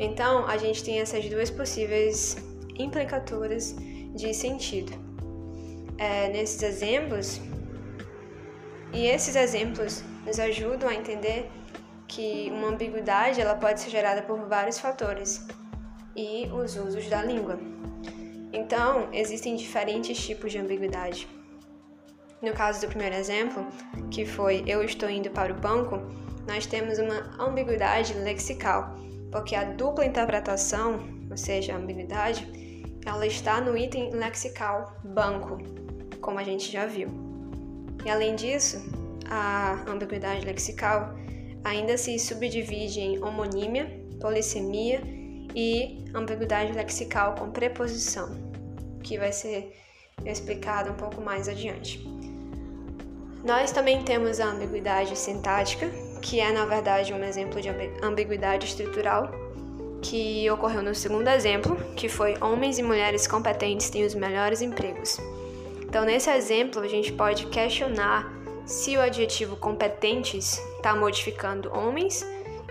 Então, 0.00 0.46
a 0.46 0.56
gente 0.56 0.84
tem 0.84 1.00
essas 1.00 1.28
duas 1.28 1.50
possíveis 1.50 2.36
implicaturas 2.76 3.74
de 4.14 4.32
sentido 4.32 5.07
é, 5.98 6.28
nesses 6.28 6.62
exemplos, 6.62 7.40
e 8.92 9.06
esses 9.06 9.36
exemplos 9.36 10.02
nos 10.24 10.38
ajudam 10.40 10.88
a 10.88 10.94
entender 10.94 11.50
que 12.06 12.50
uma 12.50 12.68
ambiguidade 12.68 13.40
ela 13.40 13.54
pode 13.54 13.80
ser 13.80 13.90
gerada 13.90 14.22
por 14.22 14.38
vários 14.48 14.78
fatores 14.78 15.46
e 16.16 16.46
os 16.46 16.76
usos 16.76 17.06
da 17.08 17.22
língua. 17.22 17.58
Então, 18.52 19.08
existem 19.12 19.56
diferentes 19.56 20.18
tipos 20.24 20.50
de 20.50 20.58
ambiguidade. 20.58 21.28
No 22.40 22.52
caso 22.52 22.80
do 22.80 22.88
primeiro 22.88 23.14
exemplo, 23.14 23.66
que 24.10 24.24
foi 24.24 24.64
eu 24.66 24.82
estou 24.82 25.10
indo 25.10 25.30
para 25.30 25.52
o 25.52 25.56
banco, 25.56 25.96
nós 26.46 26.64
temos 26.64 26.98
uma 26.98 27.30
ambiguidade 27.38 28.14
lexical, 28.14 28.96
porque 29.30 29.54
a 29.54 29.64
dupla 29.64 30.06
interpretação, 30.06 30.98
ou 31.30 31.36
seja, 31.36 31.74
a 31.74 31.76
ambiguidade, 31.76 32.50
ela 33.04 33.26
está 33.26 33.60
no 33.60 33.76
item 33.76 34.10
lexical 34.12 34.96
banco, 35.04 35.58
como 36.28 36.38
a 36.38 36.44
gente 36.44 36.70
já 36.70 36.84
viu. 36.84 37.08
E 38.04 38.10
além 38.10 38.36
disso, 38.36 38.84
a 39.30 39.82
ambiguidade 39.88 40.44
lexical 40.44 41.14
ainda 41.64 41.96
se 41.96 42.18
subdivide 42.18 43.00
em 43.00 43.24
homonímia, 43.24 43.98
polissemia 44.20 45.00
e 45.54 46.04
ambiguidade 46.14 46.74
lexical 46.74 47.34
com 47.34 47.50
preposição, 47.50 48.28
que 49.02 49.16
vai 49.16 49.32
ser 49.32 49.74
explicado 50.26 50.90
um 50.90 50.96
pouco 50.96 51.22
mais 51.22 51.48
adiante. 51.48 52.06
Nós 53.42 53.72
também 53.72 54.02
temos 54.02 54.38
a 54.38 54.50
ambiguidade 54.50 55.18
sintática, 55.18 55.90
que 56.20 56.40
é 56.40 56.52
na 56.52 56.66
verdade 56.66 57.14
um 57.14 57.24
exemplo 57.24 57.58
de 57.58 57.70
ambiguidade 58.02 58.66
estrutural, 58.66 59.30
que 60.02 60.48
ocorreu 60.50 60.82
no 60.82 60.94
segundo 60.94 61.28
exemplo, 61.28 61.74
que 61.96 62.06
foi 62.06 62.34
homens 62.38 62.78
e 62.78 62.82
mulheres 62.82 63.26
competentes 63.26 63.88
têm 63.88 64.04
os 64.04 64.14
melhores 64.14 64.60
empregos. 64.60 65.18
Então, 65.88 66.04
nesse 66.04 66.30
exemplo, 66.30 66.82
a 66.82 66.88
gente 66.88 67.12
pode 67.12 67.46
questionar 67.46 68.30
se 68.66 68.94
o 68.96 69.00
adjetivo 69.00 69.56
competentes 69.56 70.58
está 70.76 70.94
modificando 70.94 71.72
homens 71.74 72.24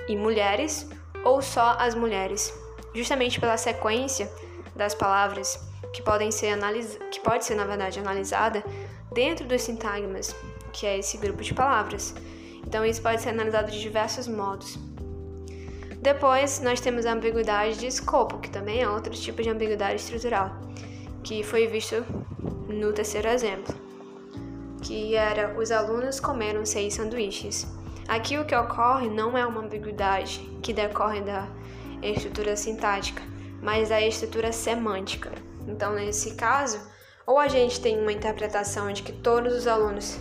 e 0.08 0.16
mulheres 0.16 0.88
ou 1.26 1.42
só 1.42 1.76
as 1.80 1.96
mulheres, 1.96 2.54
justamente 2.94 3.40
pela 3.40 3.58
sequência 3.58 4.32
das 4.76 4.94
palavras 4.94 5.60
que 5.92 6.04
podem 6.04 6.30
ser 6.30 6.50
analis 6.50 7.00
que 7.12 7.20
pode 7.20 7.44
ser 7.44 7.56
na 7.56 7.66
verdade 7.66 8.00
analisada 8.00 8.64
dentro 9.12 9.48
dos 9.48 9.64
sintagmas, 9.64 10.36
que 10.72 10.86
é 10.86 11.00
esse 11.00 11.18
grupo 11.18 11.42
de 11.42 11.56
palavras. 11.56 12.14
Então 12.68 12.86
isso 12.86 13.02
pode 13.02 13.22
ser 13.22 13.30
analisado 13.30 13.72
de 13.72 13.82
diversos 13.82 14.28
modos. 14.28 14.78
Depois 16.00 16.60
nós 16.60 16.80
temos 16.80 17.08
a 17.08 17.14
ambiguidade 17.14 17.80
de 17.80 17.88
escopo, 17.88 18.38
que 18.38 18.50
também 18.52 18.84
é 18.84 18.88
outro 18.88 19.12
tipo 19.14 19.42
de 19.42 19.50
ambiguidade 19.50 19.96
estrutural, 19.96 20.56
que 21.28 21.44
foi 21.44 21.68
visto 21.68 22.06
no 22.70 22.94
terceiro 22.94 23.28
exemplo, 23.28 23.76
que 24.82 25.14
era 25.14 25.60
os 25.60 25.72
alunos 25.72 26.22
comeram 26.22 26.66
seis 26.66 26.94
sanduíches. 26.94 27.68
Aqui 28.08 28.38
o 28.38 28.46
que 28.46 28.56
ocorre 28.56 29.10
não 29.10 29.38
é 29.38 29.46
uma 29.46 29.60
ambiguidade 29.60 30.40
que 30.64 30.72
decorre 30.72 31.20
da 31.20 31.46
estrutura 32.02 32.56
sintática, 32.56 33.22
mas 33.62 33.90
da 33.90 34.02
estrutura 34.02 34.54
semântica. 34.54 35.34
Então, 35.68 35.96
nesse 35.96 36.36
caso, 36.36 36.80
ou 37.26 37.38
a 37.38 37.50
gente 37.50 37.82
tem 37.82 38.00
uma 38.00 38.14
interpretação 38.14 38.94
de 38.94 39.04
que 39.04 39.12
todos 39.12 39.54
os 39.54 39.68
alunos 39.68 40.18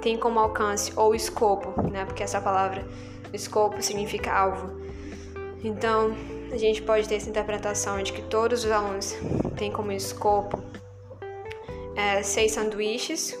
têm 0.00 0.16
como 0.16 0.38
alcance 0.38 0.94
ou 0.96 1.14
escopo, 1.14 1.78
né? 1.90 2.06
Porque 2.06 2.22
essa 2.22 2.40
palavra 2.40 2.88
escopo 3.34 3.82
significa 3.82 4.32
alvo. 4.32 4.80
Então, 5.62 6.16
a 6.50 6.56
gente 6.56 6.82
pode 6.82 7.08
ter 7.08 7.16
essa 7.16 7.28
interpretação 7.28 8.02
de 8.02 8.12
que 8.12 8.22
todos 8.22 8.64
os 8.64 8.70
alunos 8.70 9.14
têm 9.56 9.70
como 9.70 9.92
escopo 9.92 10.62
é, 11.96 12.22
seis 12.22 12.52
sanduíches 12.52 13.36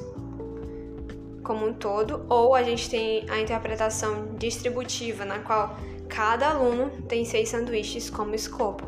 como 1.42 1.66
um 1.66 1.72
todo, 1.72 2.26
ou 2.28 2.54
a 2.54 2.62
gente 2.62 2.90
tem 2.90 3.24
a 3.30 3.40
interpretação 3.40 4.34
distributiva, 4.36 5.24
na 5.24 5.38
qual 5.38 5.78
cada 6.06 6.50
aluno 6.50 6.90
tem 7.08 7.24
seis 7.24 7.48
sanduíches 7.48 8.10
como 8.10 8.34
escopo. 8.34 8.84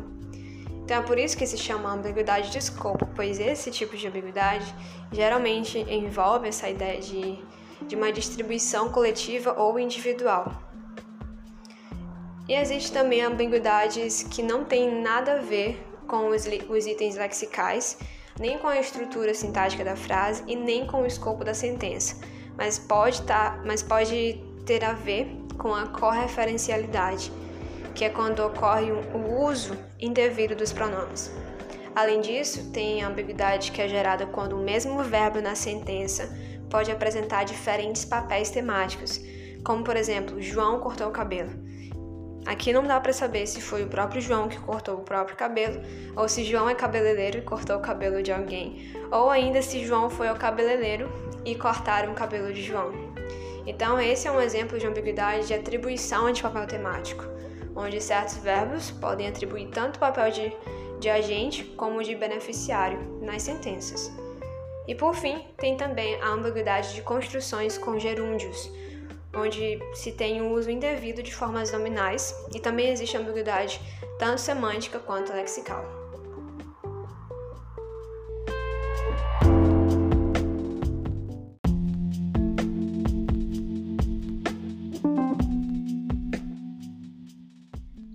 Então 0.83 0.97
é 0.97 1.01
por 1.01 1.17
isso 1.17 1.35
que 1.35 1.47
se 1.47 1.57
chama 1.57 1.91
ambiguidade 1.91 2.51
de 2.51 2.59
escopo, 2.59 3.07
pois 3.15 3.39
esse 3.39 3.71
tipo 3.71 3.97
de 3.97 4.07
ambiguidade 4.07 4.75
geralmente 5.11 5.79
envolve 5.89 6.49
essa 6.49 6.69
ideia 6.69 7.01
de, 7.01 7.39
de 7.87 7.95
uma 7.95 8.11
distribuição 8.11 8.89
coletiva 8.89 9.59
ou 9.59 9.79
individual. 9.79 10.70
E 12.51 12.55
existe 12.55 12.91
também 12.91 13.21
ambiguidades 13.21 14.23
que 14.23 14.43
não 14.43 14.65
têm 14.65 15.01
nada 15.01 15.35
a 15.35 15.37
ver 15.37 15.81
com 16.05 16.27
os, 16.27 16.45
os 16.67 16.85
itens 16.85 17.15
lexicais, 17.15 17.97
nem 18.37 18.57
com 18.57 18.67
a 18.67 18.77
estrutura 18.77 19.33
sintática 19.33 19.85
da 19.85 19.95
frase 19.95 20.43
e 20.45 20.53
nem 20.53 20.85
com 20.85 21.03
o 21.03 21.05
escopo 21.05 21.45
da 21.45 21.53
sentença, 21.53 22.17
mas 22.57 22.77
pode, 22.77 23.21
tá, 23.21 23.61
mas 23.65 23.81
pode 23.81 24.43
ter 24.65 24.83
a 24.83 24.91
ver 24.91 25.33
com 25.57 25.73
a 25.73 25.87
correferencialidade, 25.87 27.31
que 27.95 28.03
é 28.03 28.09
quando 28.09 28.45
ocorre 28.45 28.91
o 28.91 29.45
uso 29.45 29.77
indevido 29.97 30.53
dos 30.53 30.73
pronomes. 30.73 31.31
Além 31.95 32.19
disso, 32.19 32.69
tem 32.73 33.01
a 33.01 33.07
ambiguidade 33.07 33.71
que 33.71 33.81
é 33.81 33.87
gerada 33.87 34.25
quando 34.25 34.57
o 34.57 34.61
mesmo 34.61 35.01
verbo 35.03 35.39
na 35.39 35.55
sentença 35.55 36.29
pode 36.69 36.91
apresentar 36.91 37.45
diferentes 37.45 38.03
papéis 38.03 38.51
temáticos, 38.51 39.21
como 39.63 39.85
por 39.85 39.95
exemplo, 39.95 40.41
João 40.41 40.81
cortou 40.81 41.07
o 41.07 41.11
cabelo. 41.11 41.70
Aqui 42.45 42.73
não 42.73 42.83
dá 42.83 42.99
para 42.99 43.13
saber 43.13 43.45
se 43.45 43.61
foi 43.61 43.83
o 43.83 43.87
próprio 43.87 44.21
João 44.21 44.49
que 44.49 44.59
cortou 44.59 44.95
o 44.95 45.03
próprio 45.03 45.37
cabelo, 45.37 45.79
ou 46.15 46.27
se 46.27 46.43
João 46.43 46.67
é 46.69 46.73
cabeleireiro 46.73 47.37
e 47.37 47.41
cortou 47.41 47.77
o 47.77 47.81
cabelo 47.81 48.23
de 48.23 48.31
alguém, 48.31 48.91
ou 49.11 49.29
ainda 49.29 49.61
se 49.61 49.85
João 49.85 50.09
foi 50.09 50.27
ao 50.27 50.35
cabeleireiro 50.35 51.07
e 51.45 51.53
cortaram 51.53 52.11
o 52.11 52.15
cabelo 52.15 52.51
de 52.51 52.63
João. 52.63 52.91
Então, 53.65 53.99
esse 53.99 54.27
é 54.27 54.31
um 54.31 54.41
exemplo 54.41 54.79
de 54.79 54.87
ambiguidade 54.87 55.47
de 55.47 55.53
atribuição 55.53 56.31
de 56.31 56.41
papel 56.41 56.65
temático, 56.65 57.23
onde 57.75 58.01
certos 58.01 58.37
verbos 58.37 58.89
podem 58.89 59.27
atribuir 59.27 59.67
tanto 59.67 59.97
o 59.97 59.99
papel 59.99 60.31
de, 60.31 60.53
de 60.99 61.09
agente 61.09 61.63
como 61.77 62.03
de 62.03 62.15
beneficiário 62.15 62.99
nas 63.21 63.43
sentenças. 63.43 64.11
E 64.87 64.95
por 64.95 65.13
fim, 65.13 65.45
tem 65.57 65.77
também 65.77 66.19
a 66.21 66.29
ambiguidade 66.29 66.95
de 66.95 67.03
construções 67.03 67.77
com 67.77 67.99
gerúndios, 67.99 68.71
onde 69.33 69.79
se 69.93 70.11
tem 70.11 70.41
o 70.41 70.51
uso 70.51 70.69
indevido 70.69 71.23
de 71.23 71.33
formas 71.33 71.71
nominais 71.71 72.35
e 72.53 72.59
também 72.59 72.89
existe 72.89 73.17
ambiguidade 73.17 73.79
tanto 74.19 74.39
semântica 74.39 74.99
quanto 74.99 75.31
lexical. 75.31 75.83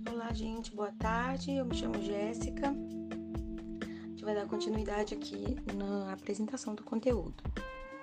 Olá, 0.09 0.31
gente, 0.33 0.73
boa 0.73 0.91
tarde. 0.99 1.55
Eu 1.55 1.65
me 1.65 1.75
chamo 1.75 2.01
Jéssica. 2.01 2.67
A 2.69 4.07
gente 4.09 4.23
vai 4.23 4.35
dar 4.35 4.45
continuidade 4.45 5.15
aqui 5.15 5.57
na 5.75 6.13
apresentação 6.13 6.75
do 6.75 6.83
conteúdo 6.83 7.43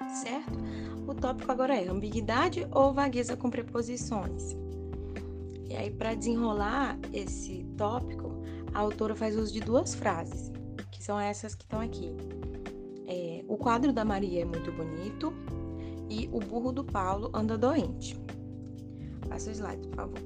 certo? 0.09 0.59
O 1.07 1.14
tópico 1.14 1.51
agora 1.51 1.75
é 1.75 1.88
ambiguidade 1.88 2.67
ou 2.71 2.93
vagueza 2.93 3.37
com 3.37 3.51
preposições. 3.51 4.57
E 5.69 5.75
aí, 5.77 5.90
para 5.90 6.14
desenrolar 6.14 6.99
esse 7.12 7.64
tópico, 7.77 8.43
a 8.73 8.81
autora 8.81 9.14
faz 9.14 9.37
uso 9.37 9.53
de 9.53 9.61
duas 9.61 9.95
frases, 9.95 10.53
que 10.90 11.03
são 11.03 11.19
essas 11.19 11.55
que 11.55 11.64
estão 11.64 11.81
aqui. 11.81 12.14
É, 13.07 13.45
o 13.49 13.57
quadro 13.57 13.93
da 13.93 14.05
Maria 14.05 14.43
é 14.43 14.45
muito 14.45 14.73
bonito 14.73 15.33
e 16.09 16.29
o 16.33 16.38
burro 16.38 16.73
do 16.73 16.85
Paulo 16.85 17.31
anda 17.35 17.59
doente. 17.59 18.19
Passa 19.29 19.51
o 19.51 19.53
slide, 19.53 19.87
por 19.88 19.97
favor. 19.97 20.19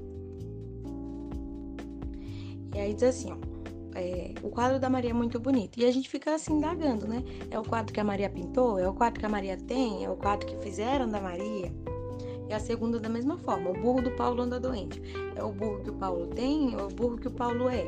E 2.73 2.79
aí 2.79 2.93
diz 2.93 3.03
assim, 3.03 3.31
ó 3.31 3.58
é, 3.95 4.33
o 4.43 4.49
quadro 4.49 4.79
da 4.79 4.89
Maria 4.89 5.11
é 5.11 5.13
muito 5.13 5.39
bonito. 5.39 5.79
E 5.79 5.85
a 5.85 5.91
gente 5.91 6.09
fica 6.09 6.33
assim 6.35 6.53
indagando, 6.53 7.07
né? 7.07 7.23
É 7.49 7.59
o 7.59 7.63
quadro 7.63 7.93
que 7.93 7.99
a 7.99 8.03
Maria 8.03 8.29
pintou? 8.29 8.79
É 8.79 8.87
o 8.87 8.93
quadro 8.93 9.19
que 9.19 9.25
a 9.25 9.29
Maria 9.29 9.57
tem? 9.57 10.05
É 10.05 10.09
o 10.09 10.15
quadro 10.15 10.45
que 10.45 10.55
fizeram 10.57 11.07
da 11.07 11.19
Maria? 11.19 11.71
E 12.47 12.53
a 12.53 12.59
segunda 12.59 12.99
da 12.99 13.09
mesma 13.09 13.37
forma, 13.37 13.69
o 13.69 13.73
burro 13.73 14.01
do 14.01 14.11
Paulo 14.11 14.41
anda 14.41 14.59
doente. 14.59 15.01
É 15.35 15.43
o 15.43 15.51
burro 15.51 15.83
que 15.83 15.89
o 15.89 15.93
Paulo 15.93 16.27
tem 16.27 16.73
é 16.73 16.81
o 16.81 16.87
burro 16.87 17.17
que 17.17 17.27
o 17.27 17.31
Paulo 17.31 17.69
é? 17.69 17.85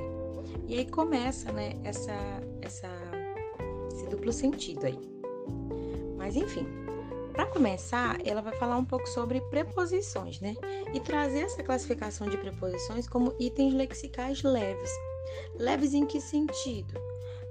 E 0.67 0.77
aí 0.77 0.85
começa, 0.85 1.51
né, 1.51 1.73
essa, 1.83 2.13
essa, 2.61 2.89
esse 3.91 4.07
duplo 4.07 4.31
sentido 4.31 4.85
aí. 4.85 4.99
Mas 6.17 6.35
enfim, 6.35 6.67
para 7.33 7.47
começar, 7.47 8.19
ela 8.23 8.41
vai 8.41 8.53
falar 8.53 8.77
um 8.77 8.85
pouco 8.85 9.07
sobre 9.09 9.41
preposições, 9.41 10.39
né? 10.39 10.55
E 10.93 10.99
trazer 10.99 11.41
essa 11.41 11.63
classificação 11.63 12.29
de 12.29 12.37
preposições 12.37 13.07
como 13.07 13.33
itens 13.39 13.73
lexicais 13.73 14.43
leves 14.43 14.91
Leves 15.57 15.93
em 15.93 16.05
que 16.05 16.19
sentido? 16.19 16.93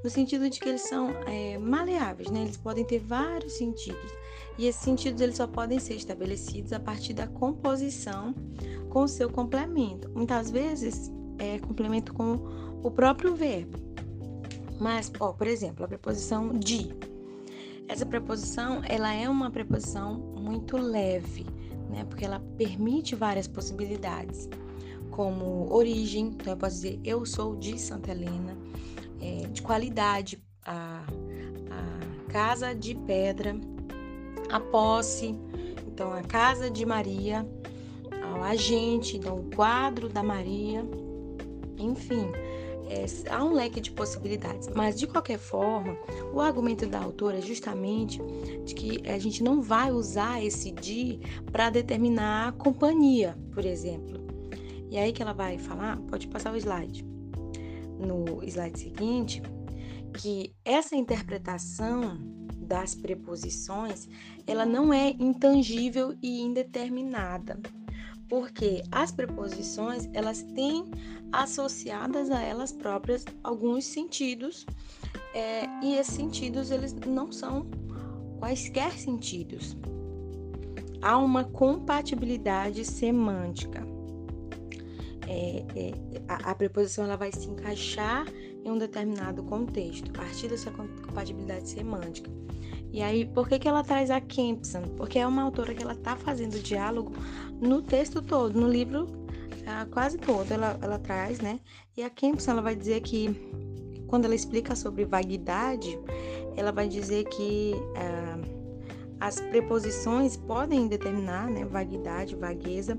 No 0.02 0.08
sentido 0.08 0.48
de 0.48 0.58
que 0.58 0.68
eles 0.68 0.82
são 0.82 1.10
é, 1.26 1.58
maleáveis, 1.58 2.30
né? 2.30 2.42
Eles 2.42 2.56
podem 2.56 2.84
ter 2.84 2.98
vários 2.98 3.54
sentidos. 3.54 4.12
E 4.58 4.66
esses 4.66 4.82
sentidos 4.82 5.20
eles 5.20 5.36
só 5.36 5.46
podem 5.46 5.78
ser 5.78 5.94
estabelecidos 5.94 6.72
a 6.72 6.80
partir 6.80 7.12
da 7.12 7.26
composição 7.26 8.34
com 8.88 9.02
o 9.02 9.08
seu 9.08 9.30
complemento. 9.30 10.10
Muitas 10.10 10.50
vezes 10.50 11.10
é 11.38 11.58
complemento 11.58 12.12
com 12.14 12.34
o 12.82 12.90
próprio 12.90 13.34
verbo. 13.34 13.78
Mas, 14.80 15.12
ó, 15.20 15.32
por 15.32 15.46
exemplo, 15.46 15.84
a 15.84 15.88
preposição 15.88 16.52
de. 16.52 16.88
Essa 17.86 18.06
preposição, 18.06 18.82
ela 18.88 19.12
é 19.12 19.28
uma 19.28 19.50
preposição 19.50 20.14
muito 20.14 20.76
leve, 20.76 21.44
né? 21.90 22.04
Porque 22.04 22.24
ela 22.24 22.40
permite 22.56 23.14
várias 23.14 23.46
possibilidades 23.46 24.48
como 25.10 25.72
origem, 25.72 26.28
então 26.28 26.52
eu 26.52 26.56
posso 26.56 26.76
dizer 26.76 27.00
eu 27.04 27.24
sou 27.26 27.56
de 27.56 27.78
Santa 27.78 28.10
Helena, 28.10 28.56
é, 29.20 29.46
de 29.48 29.62
qualidade, 29.62 30.42
a, 30.64 31.04
a 31.70 32.32
casa 32.32 32.74
de 32.74 32.94
pedra, 32.94 33.54
a 34.50 34.60
posse, 34.60 35.38
então 35.86 36.12
a 36.12 36.22
casa 36.22 36.70
de 36.70 36.84
Maria, 36.86 37.46
o 38.38 38.42
agente, 38.42 39.16
então 39.16 39.36
o 39.36 39.54
quadro 39.54 40.08
da 40.08 40.22
Maria, 40.22 40.84
enfim, 41.78 42.30
é, 42.88 43.04
há 43.30 43.44
um 43.44 43.52
leque 43.52 43.80
de 43.80 43.90
possibilidades, 43.92 44.68
mas 44.74 44.98
de 44.98 45.06
qualquer 45.06 45.38
forma, 45.38 45.96
o 46.32 46.40
argumento 46.40 46.86
da 46.86 46.98
autora 46.98 47.38
é 47.38 47.40
justamente 47.40 48.20
de 48.64 48.74
que 48.74 49.08
a 49.08 49.18
gente 49.18 49.42
não 49.42 49.62
vai 49.62 49.92
usar 49.92 50.42
esse 50.42 50.72
de 50.72 51.20
para 51.52 51.70
determinar 51.70 52.48
a 52.48 52.52
companhia, 52.52 53.36
por 53.52 53.64
exemplo. 53.64 54.19
E 54.90 54.98
aí 54.98 55.12
que 55.12 55.22
ela 55.22 55.32
vai 55.32 55.56
falar, 55.56 55.96
pode 56.02 56.26
passar 56.28 56.52
o 56.52 56.56
slide. 56.56 57.04
No 57.98 58.42
slide 58.42 58.78
seguinte, 58.78 59.42
que 60.14 60.54
essa 60.64 60.96
interpretação 60.96 62.18
das 62.58 62.94
preposições, 62.94 64.08
ela 64.46 64.66
não 64.66 64.92
é 64.92 65.10
intangível 65.10 66.14
e 66.22 66.40
indeterminada 66.40 67.58
porque 68.30 68.84
as 68.92 69.10
preposições 69.10 70.08
elas 70.14 70.42
têm 70.54 70.84
associadas 71.32 72.30
a 72.30 72.40
elas 72.40 72.70
próprias 72.72 73.24
alguns 73.42 73.84
sentidos 73.84 74.64
é, 75.34 75.66
e 75.82 75.96
esses 75.96 76.14
sentidos 76.14 76.70
eles 76.70 76.94
não 76.94 77.32
são 77.32 77.66
quaisquer 78.38 78.92
sentidos. 78.92 79.76
Há 81.02 81.18
uma 81.18 81.44
compatibilidade 81.44 82.84
semântica. 82.84 83.89
É, 85.32 85.64
é, 85.76 85.92
a, 86.26 86.50
a, 86.50 86.54
preposição 86.56 87.04
ela 87.04 87.16
vai 87.16 87.30
se 87.30 87.46
encaixar 87.48 88.26
em 88.64 88.68
um 88.68 88.76
determinado 88.76 89.44
contexto 89.44 90.10
a 90.10 90.12
partir 90.12 90.48
dessa 90.48 90.72
compatibilidade 90.72 91.68
semântica. 91.68 92.28
E 92.92 93.00
aí, 93.00 93.24
por 93.24 93.48
que, 93.48 93.60
que 93.60 93.68
ela 93.68 93.84
traz 93.84 94.10
a 94.10 94.20
Kempson? 94.20 94.82
Porque 94.96 95.20
é 95.20 95.26
uma 95.26 95.42
autora 95.42 95.72
que 95.72 95.84
ela 95.84 95.92
está 95.92 96.16
fazendo 96.16 96.60
diálogo 96.60 97.12
no 97.60 97.80
texto 97.80 98.20
todo, 98.20 98.60
no 98.60 98.66
livro 98.66 99.04
uh, 99.04 99.88
quase 99.92 100.18
todo, 100.18 100.50
ela, 100.50 100.76
ela 100.82 100.98
traz, 100.98 101.38
né? 101.38 101.60
E 101.96 102.02
a 102.02 102.10
Kempson, 102.10 102.50
ela 102.50 102.62
vai 102.62 102.74
dizer 102.74 103.00
que, 103.00 103.30
quando 104.08 104.24
ela 104.24 104.34
explica 104.34 104.74
sobre 104.74 105.04
vaguidade, 105.04 105.96
ela 106.56 106.72
vai 106.72 106.88
dizer 106.88 107.24
que 107.28 107.72
uh, 107.76 108.60
as 109.20 109.40
preposições 109.40 110.36
podem 110.36 110.88
determinar, 110.88 111.48
né, 111.48 111.64
vaguidade, 111.64 112.34
vagueza, 112.34 112.98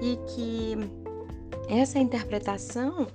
e 0.00 0.16
que 0.32 0.99
essa 1.70 1.98
interpretação 1.98 3.06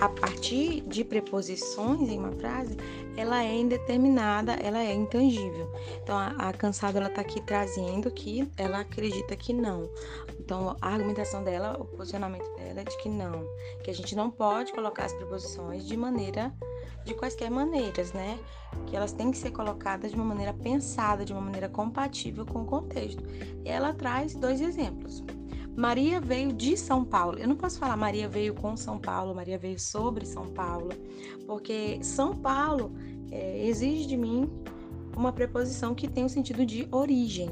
a 0.00 0.08
partir 0.08 0.80
de 0.82 1.04
preposições 1.04 2.08
em 2.08 2.18
uma 2.18 2.32
frase, 2.32 2.76
ela 3.16 3.44
é 3.44 3.54
indeterminada, 3.54 4.54
ela 4.54 4.82
é 4.82 4.92
intangível. 4.92 5.70
Então, 6.02 6.16
a, 6.16 6.28
a 6.30 6.52
cansada 6.52 6.98
ela 6.98 7.08
está 7.08 7.20
aqui 7.20 7.40
trazendo 7.40 8.10
que 8.10 8.48
ela 8.56 8.80
acredita 8.80 9.36
que 9.36 9.52
não. 9.52 9.88
Então, 10.38 10.76
a 10.80 10.88
argumentação 10.88 11.44
dela, 11.44 11.76
o 11.78 11.84
posicionamento 11.84 12.48
dela 12.56 12.80
é 12.80 12.84
de 12.84 12.96
que 12.98 13.08
não, 13.08 13.46
que 13.82 13.90
a 13.90 13.94
gente 13.94 14.16
não 14.16 14.30
pode 14.30 14.72
colocar 14.72 15.04
as 15.04 15.12
preposições 15.12 15.86
de 15.86 15.96
maneira, 15.96 16.52
de 17.04 17.14
quaisquer 17.14 17.50
maneiras, 17.50 18.12
né? 18.12 18.38
Que 18.86 18.96
elas 18.96 19.12
têm 19.12 19.30
que 19.30 19.38
ser 19.38 19.52
colocadas 19.52 20.10
de 20.10 20.16
uma 20.16 20.24
maneira 20.24 20.52
pensada, 20.52 21.24
de 21.24 21.32
uma 21.32 21.42
maneira 21.42 21.68
compatível 21.68 22.44
com 22.44 22.62
o 22.62 22.66
contexto. 22.66 23.22
E 23.64 23.68
ela 23.68 23.94
traz 23.94 24.34
dois 24.34 24.60
exemplos. 24.60 25.22
Maria 25.76 26.20
veio 26.20 26.52
de 26.52 26.76
São 26.76 27.04
Paulo. 27.04 27.38
Eu 27.38 27.48
não 27.48 27.56
posso 27.56 27.78
falar 27.78 27.96
Maria 27.96 28.28
veio 28.28 28.54
com 28.54 28.76
São 28.76 28.98
Paulo, 28.98 29.34
Maria 29.34 29.58
veio 29.58 29.78
sobre 29.78 30.24
São 30.24 30.46
Paulo, 30.46 30.90
porque 31.46 31.98
São 32.02 32.34
Paulo 32.34 32.92
é, 33.30 33.66
exige 33.66 34.06
de 34.06 34.16
mim 34.16 34.48
uma 35.16 35.32
preposição 35.32 35.94
que 35.94 36.08
tem 36.08 36.24
o 36.24 36.28
sentido 36.28 36.64
de 36.64 36.86
origem. 36.90 37.50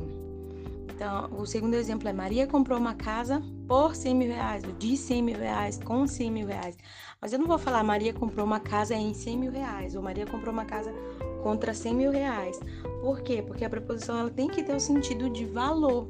Então, 0.95 1.31
o 1.37 1.45
segundo 1.45 1.75
exemplo 1.75 2.09
é 2.09 2.13
Maria 2.13 2.47
comprou 2.47 2.79
uma 2.79 2.95
casa 2.95 3.43
por 3.67 3.97
100 3.97 4.15
mil 4.15 4.29
reais, 4.29 4.63
de 4.79 4.97
100 4.97 5.23
mil 5.23 5.37
reais, 5.37 5.81
com 5.83 6.07
100 6.07 6.31
mil 6.31 6.47
reais. 6.47 6.77
Mas 7.21 7.33
eu 7.33 7.41
não 7.41 7.47
vou 7.47 7.59
falar 7.59 7.83
Maria 7.83 8.13
comprou 8.13 8.47
uma 8.47 8.61
casa 8.61 8.95
em 8.95 9.13
100 9.13 9.37
mil 9.37 9.51
reais, 9.51 9.97
ou 9.97 10.03
Maria 10.03 10.27
comprou 10.27 10.53
uma 10.53 10.65
casa 10.65 10.95
contra 11.43 11.75
100 11.75 11.95
mil 11.95 12.13
reais. 12.13 12.61
Por 13.01 13.21
quê? 13.21 13.43
Porque 13.43 13.65
a 13.65 13.71
preposição 13.71 14.17
ela 14.17 14.31
tem 14.31 14.49
que 14.49 14.63
ter 14.63 14.77
o 14.77 14.81
sentido 14.81 15.29
de 15.29 15.45
valor. 15.45 16.09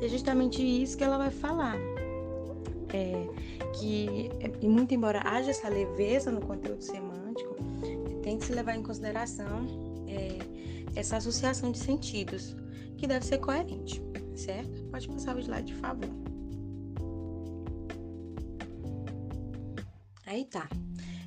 É 0.00 0.08
justamente 0.08 0.62
isso 0.62 0.96
que 0.96 1.04
ela 1.04 1.18
vai 1.18 1.30
falar. 1.30 1.76
É, 2.92 3.26
que, 3.78 4.30
muito 4.66 4.94
embora 4.94 5.20
haja 5.24 5.50
essa 5.50 5.68
leveza 5.68 6.30
no 6.30 6.40
conteúdo 6.40 6.82
semântico, 6.82 7.56
tem 8.22 8.38
que 8.38 8.46
se 8.46 8.52
levar 8.52 8.76
em 8.76 8.82
consideração 8.82 9.66
é, 10.06 10.38
essa 10.98 11.16
associação 11.16 11.70
de 11.70 11.78
sentidos, 11.78 12.56
que 12.96 13.06
deve 13.06 13.24
ser 13.24 13.38
coerente, 13.38 14.02
certo? 14.34 14.84
Pode 14.84 15.08
passar 15.08 15.36
o 15.36 15.40
slide, 15.40 15.72
de 15.72 15.74
favor. 15.74 16.08
Aí 20.26 20.44
tá. 20.44 20.68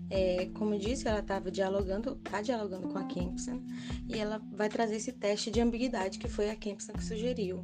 É, 0.09 0.49
como 0.53 0.75
eu 0.75 0.79
disse, 0.79 1.07
ela 1.07 1.19
estava 1.19 1.49
dialogando, 1.49 2.19
está 2.23 2.41
dialogando 2.41 2.89
com 2.89 2.97
a 2.97 3.03
Kempson 3.05 3.61
e 4.09 4.19
ela 4.19 4.41
vai 4.51 4.67
trazer 4.67 4.97
esse 4.97 5.13
teste 5.13 5.49
de 5.49 5.61
ambiguidade 5.61 6.19
que 6.19 6.27
foi 6.27 6.49
a 6.49 6.55
Kempson 6.55 6.91
que 6.93 7.03
sugeriu. 7.03 7.61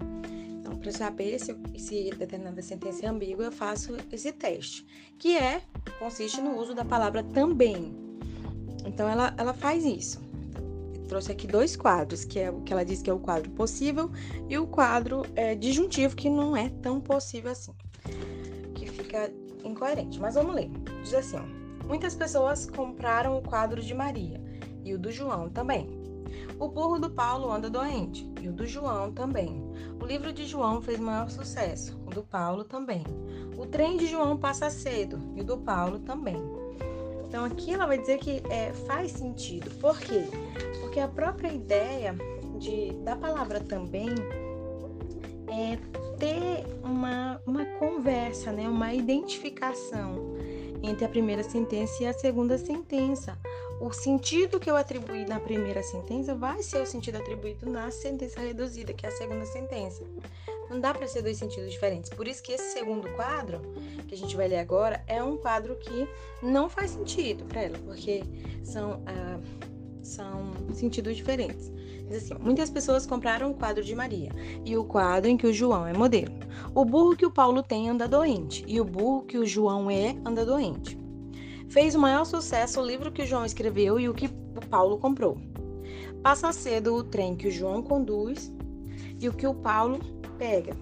Para 0.82 0.92
saber 0.92 1.40
se, 1.40 1.56
se 1.78 2.10
determinada 2.12 2.62
sentença 2.62 3.06
é 3.06 3.10
ambígua, 3.10 3.46
eu 3.46 3.52
faço 3.52 3.96
esse 4.12 4.32
teste, 4.32 4.86
que 5.18 5.38
é 5.38 5.62
consiste 6.00 6.42
no 6.42 6.60
uso 6.60 6.74
da 6.74 6.86
palavra 6.86 7.24
também. 7.24 7.94
Então, 8.86 9.08
ela, 9.08 9.34
ela 9.38 9.54
faz 9.54 9.84
isso. 9.86 10.22
Eu 10.96 11.08
trouxe 11.08 11.32
aqui 11.32 11.48
dois 11.48 11.76
quadros, 11.76 12.24
que 12.24 12.40
é 12.40 12.50
o 12.50 12.62
que 12.62 12.72
ela 12.72 12.86
diz 12.86 13.02
que 13.02 13.10
é 13.10 13.14
o 13.14 13.20
quadro 13.20 13.50
possível 13.52 14.10
e 14.48 14.58
o 14.58 14.68
quadro 14.68 15.24
é, 15.36 15.56
disjuntivo, 15.56 16.16
que 16.16 16.30
não 16.30 16.56
é 16.56 16.70
tão 16.82 17.00
possível 17.02 17.52
assim, 17.52 17.74
que 18.76 18.86
fica 18.88 19.32
incoerente. 19.64 20.20
Mas 20.20 20.36
vamos 20.36 20.56
ler. 20.56 20.70
Diz 21.04 21.14
assim: 21.14 21.38
ó, 21.38 21.88
muitas 21.88 22.16
pessoas 22.16 22.70
compraram 22.70 23.38
o 23.38 23.42
quadro 23.42 23.82
de 23.82 23.94
Maria 23.94 24.42
e 24.84 24.94
o 24.94 25.00
do 25.00 25.12
João 25.12 25.50
também. 25.50 26.07
O 26.60 26.68
burro 26.68 27.00
do 27.00 27.10
Paulo 27.10 27.52
anda 27.52 27.70
doente, 27.70 28.30
e 28.42 28.48
o 28.48 28.54
do 28.54 28.66
João 28.66 29.12
também. 29.12 29.64
O 30.02 30.06
livro 30.06 30.32
de 30.32 30.46
João 30.46 30.82
fez 30.82 31.00
maior 31.00 31.30
sucesso, 31.30 32.00
o 32.06 32.10
do 32.10 32.24
Paulo 32.24 32.64
também. 32.64 33.04
O 33.58 33.66
trem 33.66 33.98
de 33.98 34.08
João 34.08 34.38
passa 34.38 34.70
cedo, 34.70 35.20
e 35.36 35.42
o 35.42 35.44
do 35.44 35.58
Paulo 35.58 36.00
também. 36.00 36.38
Então 37.28 37.44
aqui 37.44 37.74
ela 37.74 37.86
vai 37.86 37.98
dizer 37.98 38.20
que 38.20 38.42
é, 38.50 38.72
faz 38.88 39.12
sentido. 39.12 39.70
Por 39.80 40.00
quê? 40.00 40.24
Porque 40.80 41.00
a 41.00 41.08
própria 41.08 41.52
ideia 41.52 42.16
de, 42.58 42.94
da 43.04 43.16
palavra 43.16 43.60
também 43.60 44.10
é 45.50 45.78
ter 46.18 46.66
uma, 46.84 47.42
uma 47.46 47.66
conversa, 47.80 48.52
né? 48.52 48.68
uma 48.68 48.94
identificação 48.94 50.37
entre 50.84 51.06
a 51.06 51.10
primeira 51.10 51.44
sentença 51.44 52.04
e 52.04 52.08
a 52.08 52.14
segunda 52.14 52.58
sentença 52.58 53.38
o 53.80 53.92
sentido 53.94 54.60
que 54.60 54.70
eu 54.70 54.76
atribuí 54.76 55.24
na 55.26 55.40
primeira 55.40 55.84
sentença 55.84 56.34
vai 56.34 56.64
ser 56.64 56.82
o 56.82 56.86
sentido 56.86 57.18
atribuído 57.18 57.70
na 57.70 57.92
sentença 57.92 58.40
reduzida, 58.40 58.92
que 58.92 59.06
é 59.06 59.10
a 59.10 59.12
segunda 59.12 59.46
sentença. 59.46 60.04
Não 60.70 60.80
dá 60.80 60.94
para 60.94 61.08
ser 61.08 61.22
dois 61.22 61.38
sentidos 61.38 61.72
diferentes. 61.72 62.10
Por 62.10 62.28
isso 62.28 62.42
que 62.42 62.52
esse 62.52 62.74
segundo 62.74 63.08
quadro, 63.16 63.62
que 64.08 64.16
a 64.16 64.18
gente 64.18 64.36
vai 64.36 64.48
ler 64.48 64.58
agora, 64.58 65.04
é 65.08 65.22
um 65.22 65.38
quadro 65.38 65.76
que 65.76 66.08
não 66.42 66.68
faz 66.70 66.92
sentido 66.92 67.46
para 67.46 67.62
ela, 67.62 67.78
porque 67.86 68.24
são, 68.64 69.04
ah, 69.06 69.40
são 70.02 70.54
sentidos 70.74 71.16
diferentes. 71.16 71.72
Diz 72.08 72.24
assim, 72.24 72.42
muitas 72.42 72.70
pessoas 72.70 73.06
compraram 73.06 73.52
o 73.52 73.54
quadro 73.54 73.84
de 73.84 73.94
Maria 73.94 74.32
e 74.64 74.78
o 74.78 74.86
quadro 74.86 75.30
em 75.30 75.36
que 75.36 75.48
o 75.48 75.54
João 75.54 75.86
é 75.86 75.94
modelo. 75.94 76.34
O 76.74 76.86
burro 76.86 77.16
que 77.16 77.26
o 77.26 77.32
Paulo 77.32 77.62
tem 77.62 77.90
anda 77.90 78.08
doente 78.08 78.64
e 78.68 78.80
o 78.80 78.86
burro 78.86 79.24
que 79.24 79.38
o 79.38 79.46
João 79.46 79.92
é 79.92 80.16
anda 80.26 80.46
doente. 80.46 80.98
Fez 81.70 81.96
o 81.96 82.00
maior 82.00 82.24
sucesso 82.24 82.80
o 82.80 82.86
livro 82.86 83.12
que 83.12 83.24
o 83.24 83.26
João 83.26 83.46
escreveu 83.46 84.00
e 84.00 84.08
o 84.08 84.14
que 84.14 84.28
o 84.28 84.66
Paulo 84.70 84.98
comprou. 84.98 85.38
Passa 86.24 86.52
cedo 86.54 86.96
o 86.96 87.04
trem 87.04 87.36
que 87.36 87.48
o 87.48 87.52
João 87.52 87.84
conduz 87.84 88.52
e 89.20 89.28
o 89.28 89.34
que 89.34 89.46
o 89.46 89.54
Paulo 89.54 90.00
pega. 90.38 90.76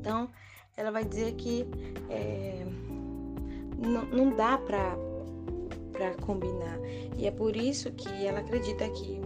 Então, 0.00 0.28
ela 0.76 0.90
vai 0.90 1.04
dizer 1.04 1.32
que 1.34 1.66
é, 2.10 2.64
não, 3.78 4.04
não 4.04 4.36
dá 4.36 4.58
para 4.58 4.96
combinar. 6.20 6.78
E 7.16 7.26
é 7.26 7.30
por 7.30 7.56
isso 7.56 7.90
que 7.92 8.26
ela 8.26 8.40
acredita 8.40 8.88
que 8.90 9.20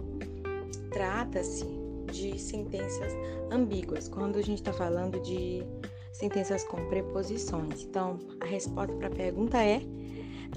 trata-se 0.91 1.65
de 2.11 2.39
sentenças 2.39 3.13
ambíguas, 3.51 4.07
quando 4.07 4.37
a 4.37 4.41
gente 4.41 4.59
está 4.59 4.73
falando 4.73 5.19
de 5.21 5.63
sentenças 6.13 6.63
com 6.63 6.87
preposições. 6.87 7.83
Então, 7.83 8.19
a 8.41 8.45
resposta 8.45 8.95
para 8.95 9.07
a 9.07 9.11
pergunta 9.11 9.63
é 9.63 9.81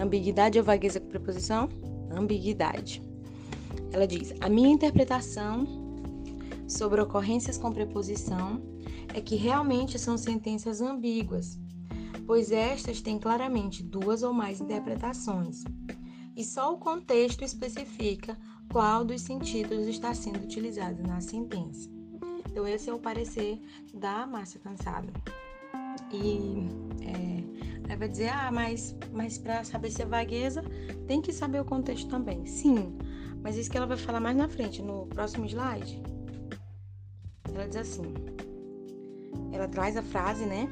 Ambiguidade 0.00 0.58
ou 0.58 0.64
vagueza 0.64 0.98
com 1.00 1.08
preposição? 1.08 1.68
Ambiguidade. 2.10 3.02
Ela 3.92 4.06
diz: 4.06 4.32
A 4.40 4.48
minha 4.48 4.70
interpretação 4.70 5.66
sobre 6.66 7.00
ocorrências 7.00 7.58
com 7.58 7.70
preposição 7.70 8.62
é 9.14 9.20
que 9.20 9.36
realmente 9.36 9.98
são 9.98 10.16
sentenças 10.16 10.80
ambíguas, 10.80 11.58
pois 12.26 12.50
estas 12.50 13.02
têm 13.02 13.18
claramente 13.18 13.82
duas 13.82 14.22
ou 14.22 14.32
mais 14.32 14.60
interpretações, 14.60 15.62
e 16.34 16.42
só 16.42 16.72
o 16.72 16.78
contexto 16.78 17.44
especifica 17.44 18.38
qual 18.72 19.04
dos 19.04 19.20
sentidos 19.20 19.86
está 19.86 20.14
sendo 20.14 20.42
utilizado 20.42 21.02
na 21.06 21.20
sentença. 21.20 21.90
Então, 22.50 22.66
esse 22.66 22.88
é 22.88 22.94
o 22.94 22.98
parecer 22.98 23.60
da 23.92 24.26
Márcia 24.26 24.58
Cansado. 24.60 25.12
E 26.10 26.66
é, 27.88 27.96
vai 27.96 28.08
dizer, 28.08 28.30
ah, 28.30 28.50
mas, 28.50 28.96
mas 29.12 29.36
para 29.36 29.62
saber 29.62 29.90
se 29.90 30.02
é 30.02 30.06
vagueza, 30.06 30.64
tem 31.06 31.20
que 31.20 31.32
saber 31.32 31.60
o 31.60 31.64
contexto 31.64 32.08
também. 32.08 32.46
Sim, 32.46 32.96
mas 33.42 33.56
isso 33.56 33.70
que 33.70 33.76
ela 33.76 33.86
vai 33.86 33.98
falar 33.98 34.20
mais 34.20 34.36
na 34.36 34.48
frente, 34.48 34.80
no 34.82 35.06
próximo 35.06 35.44
slide. 35.46 36.02
Ela 37.54 37.68
diz 37.68 37.76
assim: 37.76 38.14
ela 39.52 39.68
traz 39.68 39.96
a 39.96 40.02
frase, 40.02 40.46
né? 40.46 40.68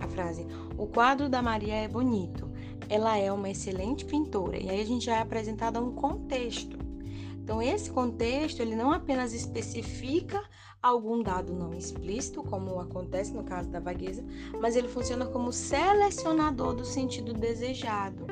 A 0.00 0.08
frase: 0.08 0.46
O 0.78 0.86
quadro 0.86 1.28
da 1.28 1.42
Maria 1.42 1.74
é 1.74 1.88
bonito. 1.88 2.50
Ela 2.88 3.16
é 3.18 3.30
uma 3.30 3.50
excelente 3.50 4.04
pintora. 4.04 4.58
E 4.58 4.68
aí 4.68 4.80
a 4.80 4.84
gente 4.84 5.04
já 5.04 5.16
é 5.16 5.20
apresentado 5.20 5.78
um 5.78 5.92
contexto. 5.92 6.81
Então, 7.42 7.60
esse 7.60 7.90
contexto, 7.90 8.60
ele 8.60 8.76
não 8.76 8.92
apenas 8.92 9.32
especifica 9.32 10.42
algum 10.80 11.22
dado 11.22 11.52
não 11.52 11.74
explícito, 11.74 12.42
como 12.42 12.80
acontece 12.80 13.32
no 13.32 13.44
caso 13.44 13.68
da 13.68 13.80
vagueza, 13.80 14.24
mas 14.60 14.76
ele 14.76 14.88
funciona 14.88 15.26
como 15.26 15.52
selecionador 15.52 16.74
do 16.74 16.84
sentido 16.84 17.32
desejado. 17.32 18.26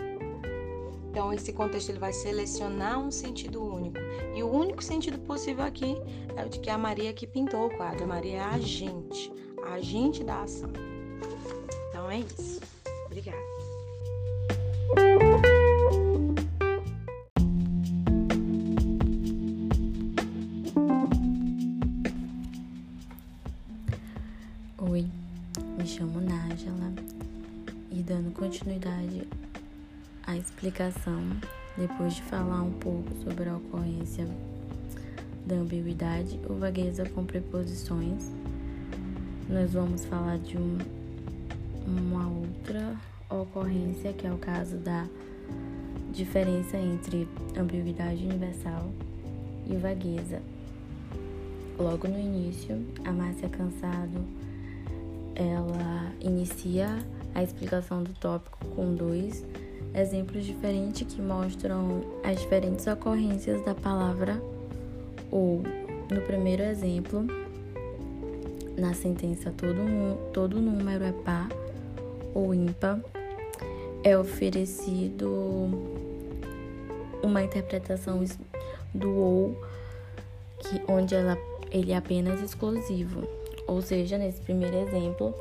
Então, 1.11 1.33
esse 1.33 1.53
contexto 1.53 1.89
ele 1.89 1.99
vai 1.99 2.13
selecionar 2.13 3.01
um 3.01 3.11
sentido 3.11 3.63
único. 3.63 3.99
E 4.35 4.45
o 4.45 4.49
único 4.49 4.83
sentido 4.83 5.19
possível 5.19 5.65
aqui 5.65 5.97
é 6.37 6.45
o 6.45 6.49
de 6.49 6.61
que 6.61 6.71
a 6.71 6.79
Maria 6.79 7.13
que 7.13 7.27
pintou 7.27 7.67
o 7.67 7.77
quadro. 7.77 8.05
A 8.05 8.07
Maria 8.07 8.37
é 8.37 8.41
a 8.41 8.51
agente, 8.51 9.33
a 9.65 9.75
agente 9.75 10.23
da 10.23 10.43
ação. 10.43 10.71
Então, 11.89 12.09
é 12.09 12.21
isso. 12.21 12.61
Obrigada. 13.07 13.39
Explicação, 30.81 31.21
depois 31.77 32.15
de 32.15 32.23
falar 32.23 32.63
um 32.63 32.73
pouco 32.73 33.15
sobre 33.23 33.49
a 33.49 33.57
ocorrência 33.57 34.27
da 35.45 35.57
ambiguidade 35.57 36.41
ou 36.49 36.57
vagueza 36.57 37.07
com 37.11 37.25
preposições, 37.25 38.33
nós 39.49 39.73
vamos 39.73 40.05
falar 40.07 40.39
de 40.39 40.57
um, 40.57 40.79
uma 41.87 42.29
outra 42.29 42.97
ocorrência, 43.29 44.13
que 44.13 44.27
é 44.27 44.33
o 44.33 44.39
caso 44.39 44.77
da 44.79 45.07
diferença 46.13 46.79
entre 46.79 47.29
ambiguidade 47.57 48.25
universal 48.25 48.91
e 49.69 49.77
vagueza. 49.77 50.41
Logo 51.79 52.09
no 52.09 52.19
início, 52.19 52.87
a 53.05 53.13
Márcia 53.13 53.49
Cansado 53.49 54.25
ela 55.35 56.13
inicia 56.21 56.99
a 57.35 57.43
explicação 57.43 58.03
do 58.03 58.13
tópico 58.15 58.65
com 58.75 58.95
dois 58.95 59.45
exemplos 59.95 60.45
diferentes 60.45 61.15
que 61.15 61.21
mostram 61.21 62.03
as 62.25 62.41
diferentes 62.41 62.87
ocorrências 62.87 63.65
da 63.65 63.75
palavra 63.75 64.41
ou. 65.31 65.63
No 66.11 66.21
primeiro 66.23 66.65
exemplo, 66.65 67.25
na 68.77 68.93
sentença 68.95 69.53
todo, 69.57 69.77
todo 70.33 70.61
número 70.61 71.05
é 71.05 71.13
par 71.13 71.49
ou 72.35 72.53
ímpar, 72.53 72.99
é 74.03 74.19
oferecido 74.19 75.69
uma 77.23 77.43
interpretação 77.43 78.25
do 78.95 79.11
ou, 79.11 79.61
que, 80.59 80.81
onde 80.89 81.15
ela, 81.15 81.37
ele 81.71 81.93
é 81.93 81.97
apenas 81.97 82.43
exclusivo. 82.43 83.23
Ou 83.67 83.81
seja, 83.81 84.19
nesse 84.19 84.41
primeiro 84.41 84.77
exemplo, 84.77 85.35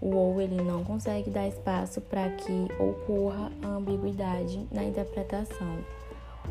o 0.00 0.14
ou 0.14 0.40
ele 0.40 0.62
não 0.62 0.84
consegue 0.84 1.30
dar 1.30 1.48
espaço 1.48 2.00
para 2.00 2.30
que 2.30 2.68
ocorra 2.78 3.50
a 3.62 3.68
ambiguidade 3.68 4.66
na 4.70 4.84
interpretação. 4.84 5.78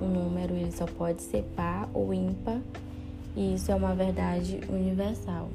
O 0.02 0.06
número 0.06 0.54
ele 0.54 0.72
só 0.72 0.86
pode 0.86 1.22
ser 1.22 1.44
par 1.56 1.90
ou 1.94 2.14
ímpar, 2.14 2.60
e 3.36 3.56
isso 3.56 3.72
é 3.72 3.76
uma 3.76 3.96
verdade 3.96 4.60
universal. 4.70 5.50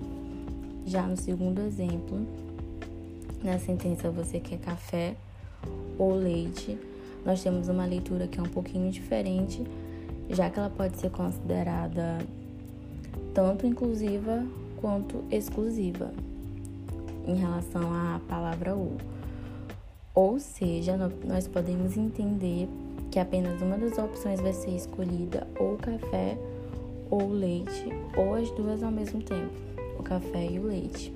Já 0.86 1.02
no 1.02 1.16
segundo 1.16 1.60
exemplo, 1.60 2.26
na 3.42 3.58
sentença 3.58 4.10
você 4.10 4.40
quer 4.40 4.58
café 4.58 5.14
ou 5.98 6.14
leite, 6.14 6.78
nós 7.24 7.42
temos 7.42 7.68
uma 7.68 7.84
leitura 7.84 8.26
que 8.26 8.40
é 8.40 8.42
um 8.42 8.48
pouquinho 8.48 8.90
diferente, 8.90 9.62
já 10.30 10.50
que 10.50 10.58
ela 10.58 10.70
pode 10.70 10.96
ser 10.96 11.10
considerada 11.10 12.18
tanto 13.32 13.66
inclusiva 13.66 14.44
quanto 14.80 15.22
exclusiva 15.30 16.10
em 17.26 17.34
relação 17.36 17.82
à 17.92 18.20
palavra 18.28 18.74
ou. 18.74 18.96
Ou 20.14 20.38
seja, 20.38 20.96
nós 21.24 21.48
podemos 21.48 21.96
entender 21.96 22.68
que 23.10 23.18
apenas 23.18 23.62
uma 23.62 23.78
das 23.78 23.96
opções 23.96 24.40
vai 24.40 24.52
ser 24.52 24.76
escolhida 24.76 25.46
ou 25.58 25.76
café 25.76 26.36
ou 27.10 27.30
leite, 27.30 27.88
ou 28.16 28.34
as 28.34 28.50
duas 28.52 28.82
ao 28.82 28.90
mesmo 28.90 29.22
tempo, 29.22 29.52
o 29.98 30.02
café 30.02 30.46
e 30.50 30.58
o 30.58 30.66
leite. 30.66 31.12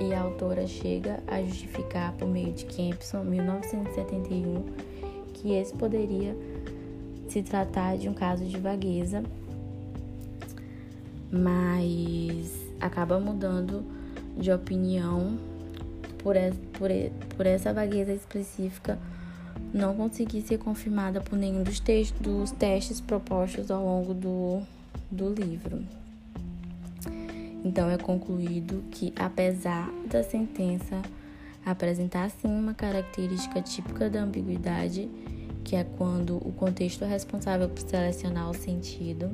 E 0.00 0.12
a 0.12 0.22
autora 0.22 0.66
chega 0.66 1.20
a 1.26 1.42
justificar 1.42 2.12
por 2.14 2.26
meio 2.26 2.52
de 2.52 2.64
Kempson, 2.64 3.22
1971, 3.22 4.64
que 5.32 5.52
esse 5.52 5.72
poderia 5.74 6.36
se 7.28 7.42
tratar 7.42 7.96
de 7.96 8.08
um 8.08 8.14
caso 8.14 8.44
de 8.44 8.56
vagueza, 8.58 9.22
mas 11.30 12.50
acaba 12.80 13.18
mudando 13.18 13.84
de 14.36 14.50
opinião 14.52 15.38
por, 16.18 16.34
por, 16.72 16.90
por 17.36 17.46
essa 17.46 17.72
vagueza 17.72 18.12
específica 18.12 18.98
não 19.72 19.94
conseguir 19.94 20.42
ser 20.42 20.58
confirmada 20.58 21.20
por 21.20 21.36
nenhum 21.36 21.62
dos, 21.62 21.80
dos 22.20 22.50
testes 22.52 23.00
propostos 23.00 23.70
ao 23.70 23.84
longo 23.84 24.14
do, 24.14 24.62
do 25.10 25.28
livro. 25.32 25.84
Então 27.64 27.90
é 27.90 27.96
concluído 27.96 28.84
que, 28.90 29.12
apesar 29.16 29.90
da 30.06 30.22
sentença 30.22 31.00
apresentar 31.64 32.30
sim 32.30 32.48
uma 32.48 32.74
característica 32.74 33.60
típica 33.62 34.10
da 34.10 34.22
ambiguidade, 34.22 35.08
que 35.64 35.74
é 35.74 35.82
quando 35.82 36.36
o 36.36 36.52
contexto 36.52 37.04
responsável 37.06 37.68
por 37.68 37.80
selecionar 37.80 38.50
o 38.50 38.54
sentido, 38.54 39.30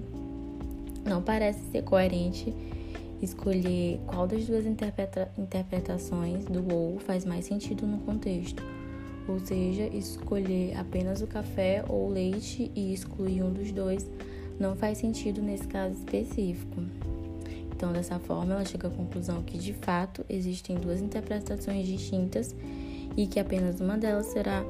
não 1.04 1.20
parece 1.20 1.60
ser 1.72 1.82
coerente 1.82 2.54
escolher 3.22 4.00
qual 4.06 4.26
das 4.26 4.46
duas 4.46 4.66
interpreta 4.66 5.30
interpretações 5.36 6.44
do 6.46 6.72
ou 6.74 6.98
faz 6.98 7.24
mais 7.24 7.44
sentido 7.44 7.86
no 7.86 7.98
contexto, 7.98 8.62
ou 9.28 9.38
seja, 9.40 9.86
escolher 9.86 10.76
apenas 10.76 11.20
o 11.20 11.26
café 11.26 11.84
ou 11.88 12.08
o 12.08 12.12
leite 12.12 12.70
e 12.74 12.92
excluir 12.92 13.42
um 13.42 13.52
dos 13.52 13.70
dois 13.72 14.08
não 14.58 14.76
faz 14.76 14.98
sentido 14.98 15.40
nesse 15.40 15.66
caso 15.66 15.94
específico. 15.94 16.82
Então, 17.72 17.92
dessa 17.92 18.18
forma, 18.18 18.52
ela 18.52 18.64
chega 18.64 18.88
à 18.88 18.90
conclusão 18.90 19.42
que 19.42 19.56
de 19.56 19.72
fato 19.72 20.24
existem 20.28 20.76
duas 20.76 21.00
interpretações 21.00 21.86
distintas 21.86 22.54
e 23.16 23.26
que 23.26 23.40
apenas 23.40 23.80
uma 23.80 23.96
delas 23.96 24.26
será 24.26 24.62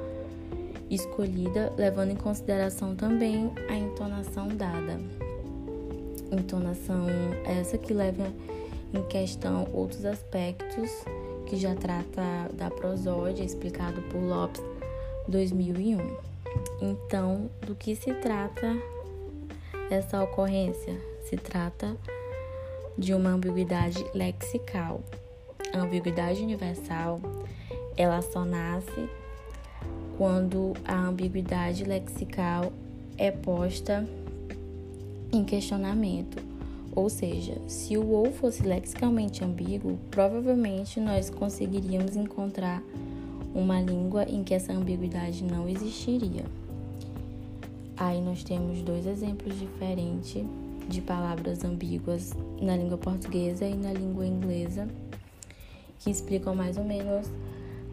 escolhida, 0.88 1.72
levando 1.76 2.10
em 2.10 2.16
consideração 2.16 2.94
também 2.94 3.50
a 3.68 3.74
entonação 3.74 4.48
dada 4.48 5.00
entonação 6.30 7.06
essa 7.44 7.76
que 7.78 7.92
leva 7.92 8.26
em 8.92 9.02
questão 9.04 9.68
outros 9.72 10.04
aspectos 10.04 10.90
que 11.46 11.56
já 11.56 11.74
trata 11.74 12.48
da 12.54 12.70
prosódia, 12.70 13.42
explicado 13.44 14.00
por 14.02 14.22
Lopes 14.22 14.62
2001. 15.28 15.98
Então, 16.80 17.50
do 17.66 17.74
que 17.74 17.94
se 17.94 18.12
trata 18.14 18.76
essa 19.90 20.22
ocorrência? 20.22 20.96
Se 21.28 21.36
trata 21.36 21.96
de 22.96 23.14
uma 23.14 23.30
ambiguidade 23.30 24.04
lexical. 24.14 25.00
A 25.72 25.78
ambiguidade 25.78 26.42
universal, 26.42 27.20
ela 27.96 28.22
só 28.22 28.44
nasce 28.44 29.08
quando 30.16 30.74
a 30.84 30.94
ambiguidade 30.94 31.84
lexical 31.84 32.72
é 33.16 33.30
posta 33.30 34.06
em 35.32 35.44
questionamento. 35.44 36.42
Ou 36.94 37.08
seja, 37.08 37.56
se 37.68 37.96
o 37.96 38.08
ou 38.10 38.32
fosse 38.32 38.62
lexicalmente 38.62 39.44
ambíguo, 39.44 39.98
provavelmente 40.10 41.00
nós 41.00 41.30
conseguiríamos 41.30 42.16
encontrar 42.16 42.82
uma 43.54 43.80
língua 43.80 44.24
em 44.24 44.42
que 44.42 44.54
essa 44.54 44.72
ambiguidade 44.72 45.44
não 45.44 45.68
existiria. 45.68 46.44
Aí 47.96 48.20
nós 48.20 48.42
temos 48.42 48.82
dois 48.82 49.06
exemplos 49.06 49.58
diferentes 49.58 50.44
de 50.88 51.00
palavras 51.00 51.64
ambíguas 51.64 52.34
na 52.60 52.76
língua 52.76 52.98
portuguesa 52.98 53.64
e 53.64 53.76
na 53.76 53.92
língua 53.92 54.26
inglesa, 54.26 54.88
que 56.00 56.10
explicam 56.10 56.54
mais 56.54 56.76
ou 56.76 56.84
menos 56.84 57.30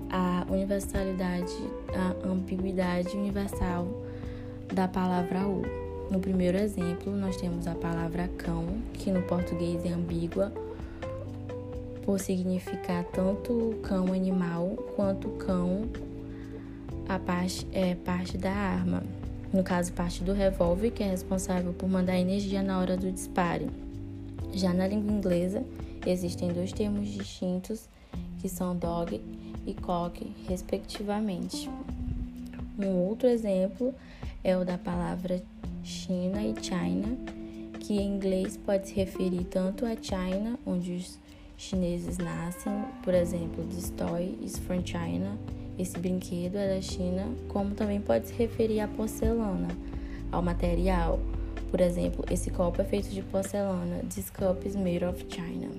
a 0.09 0.45
universalidade, 0.49 1.53
a 1.93 2.27
ambiguidade 2.27 3.15
universal 3.15 3.87
da 4.73 4.87
palavra 4.87 5.45
ou. 5.45 5.86
No 6.09 6.19
primeiro 6.19 6.57
exemplo, 6.57 7.15
nós 7.15 7.35
temos 7.37 7.67
a 7.67 7.75
palavra 7.75 8.29
cão, 8.37 8.65
que 8.93 9.11
no 9.11 9.21
português 9.23 9.83
é 9.85 9.89
ambígua 9.89 10.53
por 12.05 12.19
significar 12.19 13.03
tanto 13.05 13.77
cão 13.83 14.13
animal 14.13 14.69
quanto 14.95 15.27
cão 15.31 15.89
a 17.09 17.17
parte 17.17 17.67
é 17.71 17.95
parte 17.95 18.37
da 18.37 18.51
arma. 18.51 19.03
No 19.53 19.63
caso, 19.63 19.93
parte 19.93 20.23
do 20.23 20.33
revólver, 20.33 20.91
que 20.91 21.03
é 21.03 21.09
responsável 21.09 21.73
por 21.73 21.87
mandar 21.87 22.17
energia 22.17 22.61
na 22.61 22.79
hora 22.79 22.97
do 22.97 23.09
disparo. 23.11 23.67
Já 24.53 24.73
na 24.73 24.87
língua 24.87 25.11
inglesa, 25.11 25.63
existem 26.05 26.51
dois 26.51 26.73
termos 26.73 27.07
distintos, 27.07 27.87
que 28.39 28.49
são 28.49 28.75
dog 28.75 29.21
e 29.65 29.73
cock, 29.73 30.29
respectivamente. 30.47 31.69
Um 32.77 32.93
outro 33.07 33.27
exemplo 33.27 33.95
é 34.43 34.57
o 34.57 34.65
da 34.65 34.77
palavra 34.77 35.41
China 35.87 36.43
e 36.43 36.53
China, 36.61 37.17
que 37.79 37.93
em 37.93 38.15
inglês 38.15 38.57
pode 38.57 38.89
se 38.89 38.93
referir 38.93 39.45
tanto 39.45 39.85
a 39.85 39.95
China, 39.95 40.59
onde 40.65 40.91
os 40.91 41.17
chineses 41.55 42.17
nascem, 42.17 42.73
por 43.01 43.13
exemplo, 43.13 43.63
this 43.67 43.89
toy 43.91 44.37
is 44.41 44.57
from 44.57 44.85
China, 44.85 45.37
esse 45.79 45.97
brinquedo 45.97 46.57
é 46.57 46.75
da 46.75 46.81
China, 46.81 47.33
como 47.47 47.73
também 47.73 48.01
pode 48.01 48.27
se 48.27 48.33
referir 48.33 48.81
à 48.81 48.87
porcelana, 48.89 49.69
ao 50.29 50.41
material. 50.41 51.21
Por 51.71 51.79
exemplo, 51.79 52.25
esse 52.29 52.49
copo 52.49 52.81
é 52.81 52.83
feito 52.83 53.07
de 53.07 53.21
porcelana, 53.21 54.03
this 54.13 54.29
cup 54.29 54.65
is 54.65 54.75
made 54.75 55.05
of 55.05 55.25
China. 55.29 55.69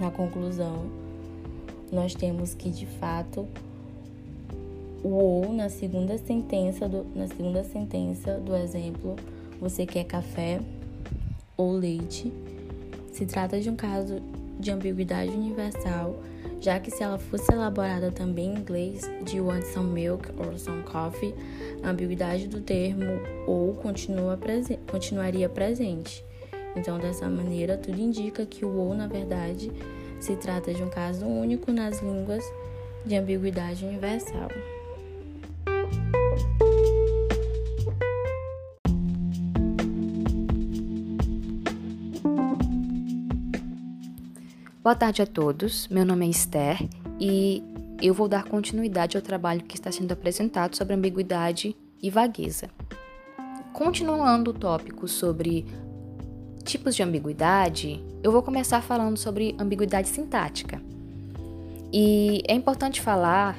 Na 0.00 0.10
conclusão, 0.10 0.86
nós 1.92 2.14
temos 2.14 2.54
que 2.54 2.70
de 2.70 2.86
fato 2.86 3.46
o 5.02 5.08
ou 5.08 5.52
na 5.52 5.68
segunda 5.68 6.18
sentença 6.18 6.88
do, 6.88 7.06
na 7.14 7.26
segunda 7.28 7.62
sentença 7.64 8.34
do 8.38 8.54
exemplo, 8.56 9.16
você 9.60 9.86
quer 9.86 10.04
café 10.04 10.60
ou 11.56 11.72
leite? 11.72 12.32
Se 13.12 13.26
trata 13.26 13.60
de 13.60 13.68
um 13.68 13.76
caso 13.76 14.20
de 14.58 14.70
ambiguidade 14.70 15.30
universal, 15.30 16.20
já 16.60 16.80
que 16.80 16.90
se 16.90 17.02
ela 17.02 17.18
fosse 17.18 17.52
elaborada 17.52 18.10
também 18.10 18.52
em 18.52 18.58
inglês, 18.58 19.08
de 19.24 19.40
want 19.40 19.64
some 19.64 19.90
milk 19.90 20.28
or 20.38 20.58
some 20.58 20.82
coffee, 20.82 21.34
a 21.82 21.90
ambiguidade 21.90 22.48
do 22.48 22.60
termo 22.60 23.20
ou 23.46 23.74
continua 23.74 24.36
prese 24.36 24.78
continuaria 24.90 25.48
presente. 25.48 26.24
Então, 26.76 26.98
dessa 26.98 27.28
maneira, 27.28 27.76
tudo 27.76 28.00
indica 28.00 28.44
que 28.44 28.64
o 28.64 28.76
ou, 28.76 28.94
na 28.94 29.06
verdade, 29.06 29.72
se 30.20 30.36
trata 30.36 30.72
de 30.72 30.82
um 30.82 30.88
caso 30.88 31.26
único 31.26 31.72
nas 31.72 32.00
línguas 32.00 32.44
de 33.04 33.16
ambiguidade 33.16 33.84
universal. 33.84 34.48
Boa 44.88 44.96
tarde 44.96 45.20
a 45.20 45.26
todos. 45.26 45.86
Meu 45.88 46.02
nome 46.02 46.26
é 46.26 46.30
Esther 46.30 46.88
e 47.20 47.62
eu 48.00 48.14
vou 48.14 48.26
dar 48.26 48.44
continuidade 48.44 49.18
ao 49.18 49.22
trabalho 49.22 49.62
que 49.64 49.76
está 49.76 49.92
sendo 49.92 50.12
apresentado 50.12 50.74
sobre 50.74 50.94
ambiguidade 50.94 51.76
e 52.02 52.08
vagueza. 52.08 52.70
Continuando 53.74 54.50
o 54.50 54.54
tópico 54.54 55.06
sobre 55.06 55.66
tipos 56.64 56.96
de 56.96 57.02
ambiguidade, 57.02 58.02
eu 58.22 58.32
vou 58.32 58.42
começar 58.42 58.80
falando 58.80 59.18
sobre 59.18 59.54
ambiguidade 59.58 60.08
sintática. 60.08 60.80
E 61.92 62.40
é 62.48 62.54
importante 62.54 63.02
falar 63.02 63.58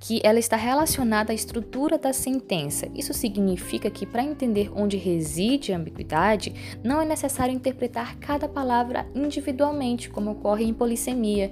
que 0.00 0.20
ela 0.22 0.38
está 0.38 0.56
relacionada 0.56 1.32
à 1.32 1.34
estrutura 1.34 1.98
da 1.98 2.12
sentença. 2.12 2.88
Isso 2.94 3.12
significa 3.12 3.90
que, 3.90 4.06
para 4.06 4.22
entender 4.22 4.70
onde 4.74 4.96
reside 4.96 5.72
a 5.72 5.76
ambiguidade, 5.76 6.78
não 6.84 7.00
é 7.00 7.04
necessário 7.04 7.54
interpretar 7.54 8.16
cada 8.18 8.48
palavra 8.48 9.06
individualmente, 9.14 10.08
como 10.08 10.30
ocorre 10.30 10.64
em 10.64 10.74
polissemia, 10.74 11.50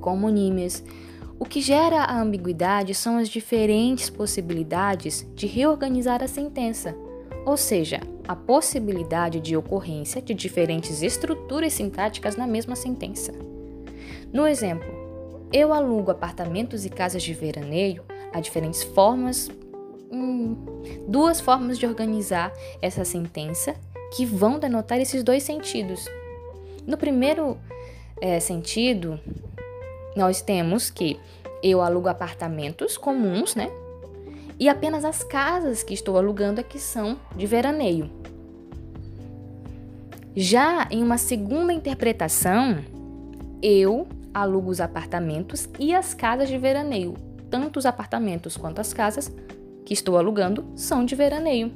com 0.00 0.14
homonímias. 0.14 0.84
O 1.38 1.44
que 1.44 1.60
gera 1.60 2.02
a 2.02 2.20
ambiguidade 2.20 2.94
são 2.94 3.18
as 3.18 3.28
diferentes 3.28 4.08
possibilidades 4.08 5.26
de 5.34 5.46
reorganizar 5.46 6.22
a 6.22 6.28
sentença, 6.28 6.94
ou 7.44 7.56
seja, 7.56 8.00
a 8.26 8.36
possibilidade 8.36 9.40
de 9.40 9.56
ocorrência 9.56 10.22
de 10.22 10.32
diferentes 10.32 11.02
estruturas 11.02 11.72
sintáticas 11.72 12.36
na 12.36 12.46
mesma 12.46 12.76
sentença. 12.76 13.34
No 14.32 14.46
exemplo, 14.46 15.03
eu 15.54 15.72
alugo 15.72 16.10
apartamentos 16.10 16.84
e 16.84 16.90
casas 16.90 17.22
de 17.22 17.32
veraneio. 17.32 18.02
Há 18.32 18.40
diferentes 18.40 18.82
formas, 18.82 19.48
hum, 20.10 20.56
duas 21.06 21.40
formas 21.40 21.78
de 21.78 21.86
organizar 21.86 22.52
essa 22.82 23.04
sentença 23.04 23.76
que 24.16 24.26
vão 24.26 24.58
denotar 24.58 24.98
esses 24.98 25.22
dois 25.22 25.44
sentidos. 25.44 26.06
No 26.84 26.96
primeiro 26.96 27.56
é, 28.20 28.40
sentido, 28.40 29.20
nós 30.16 30.42
temos 30.42 30.90
que 30.90 31.20
eu 31.62 31.80
alugo 31.80 32.08
apartamentos 32.08 32.98
comuns, 32.98 33.54
né? 33.54 33.70
E 34.58 34.68
apenas 34.68 35.04
as 35.04 35.22
casas 35.22 35.84
que 35.84 35.94
estou 35.94 36.18
alugando 36.18 36.60
é 36.60 36.64
que 36.64 36.80
são 36.80 37.16
de 37.36 37.46
veraneio. 37.46 38.10
Já 40.34 40.88
em 40.90 41.00
uma 41.00 41.16
segunda 41.16 41.72
interpretação, 41.72 42.78
eu 43.62 44.08
alugo 44.34 44.70
os 44.70 44.80
apartamentos 44.80 45.68
e 45.78 45.94
as 45.94 46.12
casas 46.12 46.48
de 46.48 46.58
veraneio. 46.58 47.14
Tanto 47.48 47.78
os 47.78 47.86
apartamentos 47.86 48.56
quanto 48.56 48.80
as 48.80 48.92
casas 48.92 49.32
que 49.84 49.94
estou 49.94 50.18
alugando 50.18 50.66
são 50.74 51.04
de 51.04 51.14
veraneio. 51.14 51.72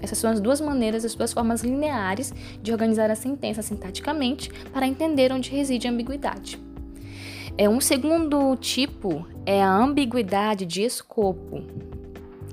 Essas 0.00 0.18
são 0.18 0.30
as 0.30 0.40
duas 0.40 0.60
maneiras, 0.60 1.04
as 1.04 1.14
duas 1.14 1.32
formas 1.32 1.62
lineares 1.62 2.32
de 2.62 2.72
organizar 2.72 3.10
a 3.10 3.14
sentença 3.14 3.60
sintaticamente 3.60 4.50
para 4.72 4.86
entender 4.86 5.30
onde 5.32 5.50
reside 5.50 5.86
a 5.86 5.90
ambiguidade. 5.90 6.58
É 7.58 7.68
um 7.68 7.80
segundo 7.80 8.56
tipo 8.56 9.26
é 9.44 9.62
a 9.62 9.76
ambiguidade 9.76 10.64
de 10.64 10.82
escopo, 10.82 11.62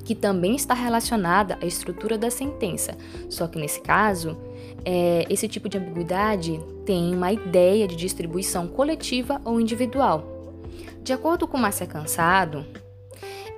que 0.07 0.15
também 0.15 0.55
está 0.55 0.73
relacionada 0.73 1.59
à 1.61 1.65
estrutura 1.65 2.17
da 2.17 2.31
sentença, 2.31 2.95
só 3.29 3.45
que 3.45 3.59
nesse 3.59 3.81
caso 3.81 4.37
é, 4.85 5.25
esse 5.29 5.49
tipo 5.49 5.67
de 5.67 5.77
ambiguidade 5.77 6.63
tem 6.85 7.13
uma 7.13 7.29
ideia 7.33 7.85
de 7.85 7.97
distribuição 7.97 8.69
coletiva 8.69 9.41
ou 9.43 9.59
individual. 9.59 10.25
De 11.03 11.11
acordo 11.11 11.45
com 11.45 11.57
Márcia 11.57 11.85
Cansado, 11.85 12.65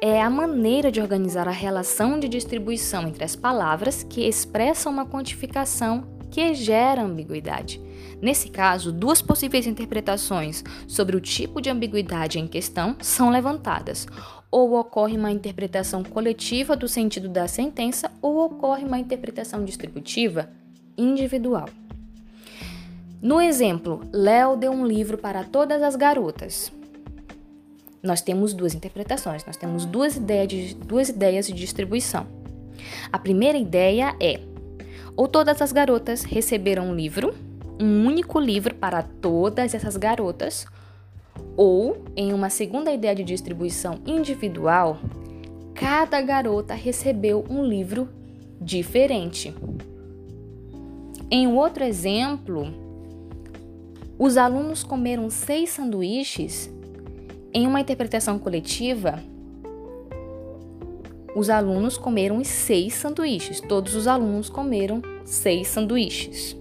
é 0.01 0.19
a 0.19 0.27
maneira 0.27 0.91
de 0.91 0.99
organizar 0.99 1.47
a 1.47 1.51
relação 1.51 2.19
de 2.19 2.27
distribuição 2.27 3.07
entre 3.07 3.23
as 3.23 3.35
palavras 3.35 4.01
que 4.01 4.27
expressam 4.27 4.91
uma 4.91 5.05
quantificação 5.05 6.17
que 6.31 6.55
gera 6.55 7.03
ambiguidade. 7.03 7.79
Nesse 8.19 8.49
caso, 8.49 8.91
duas 8.91 9.21
possíveis 9.21 9.67
interpretações 9.67 10.63
sobre 10.87 11.15
o 11.15 11.21
tipo 11.21 11.61
de 11.61 11.69
ambiguidade 11.69 12.39
em 12.39 12.47
questão 12.47 12.95
são 12.99 13.29
levantadas. 13.29 14.07
Ou 14.51 14.73
ocorre 14.79 15.17
uma 15.17 15.31
interpretação 15.31 16.03
coletiva 16.03 16.75
do 16.75 16.87
sentido 16.87 17.29
da 17.29 17.47
sentença, 17.47 18.11
ou 18.21 18.45
ocorre 18.45 18.83
uma 18.83 18.99
interpretação 18.99 19.63
distributiva 19.63 20.49
individual. 20.97 21.69
No 23.21 23.41
exemplo, 23.41 24.01
Léo 24.13 24.55
deu 24.55 24.71
um 24.71 24.85
livro 24.85 25.17
para 25.17 25.43
todas 25.43 25.81
as 25.81 25.95
garotas. 25.95 26.71
Nós 28.01 28.21
temos 28.21 28.53
duas 28.53 28.73
interpretações, 28.73 29.45
nós 29.45 29.57
temos 29.57 29.85
duas 29.85 30.15
ideias 30.15 30.47
de, 30.47 30.73
duas 30.75 31.09
ideias 31.09 31.47
de 31.47 31.53
distribuição. 31.53 32.25
A 33.11 33.19
primeira 33.19 33.57
ideia 33.57 34.15
é: 34.21 34.39
ou 35.17 35.27
todas 35.27 35.61
as 35.61 35.73
garotas 35.73 36.23
receberam 36.23 36.91
um 36.91 36.95
livro, 36.95 37.35
um 37.77 38.05
único 38.05 38.39
livro 38.39 38.73
para 38.73 39.03
todas 39.03 39.73
essas 39.73 39.97
garotas, 39.97 40.65
ou, 41.61 41.97
em 42.15 42.31
uma 42.31 42.49
segunda 42.49 42.89
ideia 42.89 43.13
de 43.13 43.21
distribuição 43.21 43.99
individual, 44.07 44.97
cada 45.75 46.21
garota 46.21 46.73
recebeu 46.73 47.43
um 47.49 47.65
livro 47.65 48.07
diferente. 48.61 49.53
Em 51.29 51.49
outro 51.49 51.83
exemplo, 51.83 52.73
os 54.17 54.37
alunos 54.37 54.83
comeram 54.83 55.29
seis 55.29 55.71
sanduíches. 55.71 56.73
Em 57.53 57.67
uma 57.67 57.81
interpretação 57.81 58.39
coletiva, 58.39 59.21
os 61.35 61.49
alunos 61.49 61.97
comeram 61.97 62.41
seis 62.41 62.93
sanduíches. 62.93 63.59
Todos 63.59 63.95
os 63.95 64.07
alunos 64.07 64.47
comeram 64.49 65.01
seis 65.25 65.67
sanduíches. 65.67 66.55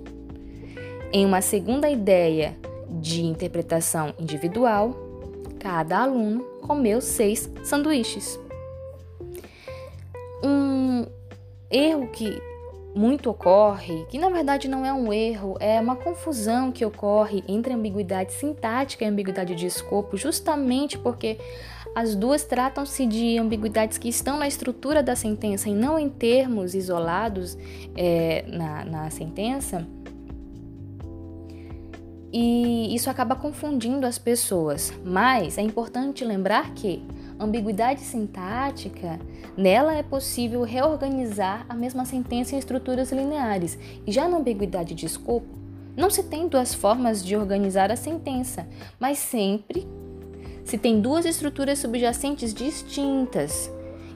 Em 1.13 1.25
uma 1.25 1.41
segunda 1.41 1.89
ideia 1.89 2.57
de 2.89 3.23
interpretação 3.23 4.15
individual, 4.19 4.95
cada 5.59 6.01
aluno 6.01 6.43
comeu 6.63 7.01
seis 7.01 7.51
sanduíches. 7.65 8.39
Um 10.43 11.07
erro 11.71 12.09
que 12.09 12.41
muito 12.95 13.31
ocorre, 13.31 14.07
que 14.09 14.19
na 14.19 14.29
verdade 14.29 14.67
não 14.67 14.85
é 14.85 14.93
um 14.93 15.13
erro, 15.13 15.57
é 15.61 15.81
uma 15.81 15.95
confusão 15.95 16.73
que 16.73 16.85
ocorre 16.85 17.45
entre 17.47 17.73
ambiguidade 17.73 18.33
sintática 18.33 19.05
e 19.05 19.09
ambiguidade 19.09 19.55
de 19.55 19.67
escopo, 19.67 20.17
justamente 20.17 20.99
porque 20.99 21.39
as 21.95 22.15
duas 22.15 22.45
tratam-se 22.45 23.07
de 23.07 23.39
ambiguidades 23.39 23.99
que 23.99 24.09
estão 24.09 24.39
na 24.39 24.49
estrutura 24.49 25.03
da 25.03 25.15
sentença 25.15 25.69
e 25.69 25.75
não 25.75 25.99
em 25.99 26.09
termos 26.09 26.75
isolados 26.75 27.57
é, 27.97 28.45
na, 28.49 28.85
na 28.85 29.11
sentença. 29.11 29.87
E 32.33 32.95
isso 32.95 33.09
acaba 33.09 33.35
confundindo 33.35 34.07
as 34.07 34.19
pessoas. 34.19 34.93
Mas 35.05 35.57
é 35.57 35.63
importante 35.63 36.25
lembrar 36.25 36.75
que 36.75 37.03
Ambiguidade 37.41 38.01
sintática, 38.01 39.21
nela 39.57 39.95
é 39.95 40.03
possível 40.03 40.63
reorganizar 40.63 41.65
a 41.69 41.75
mesma 41.75 42.05
sentença 42.05 42.57
em 42.57 42.59
estruturas 42.59 43.13
lineares. 43.13 43.79
E 44.05 44.11
já 44.11 44.29
na 44.29 44.39
ambiguidade 44.39 44.93
de 44.93 45.07
escopo, 45.07 45.47
não 45.97 46.11
se 46.11 46.25
tem 46.25 46.49
duas 46.49 46.75
formas 46.75 47.25
de 47.25 47.37
organizar 47.37 47.93
a 47.93 47.97
sentença, 47.97 48.67
mas 48.99 49.19
sempre 49.19 49.87
se 50.65 50.77
tem 50.77 51.01
duas 51.01 51.25
estruturas 51.25 51.79
subjacentes 51.79 52.53
distintas. 52.53 53.71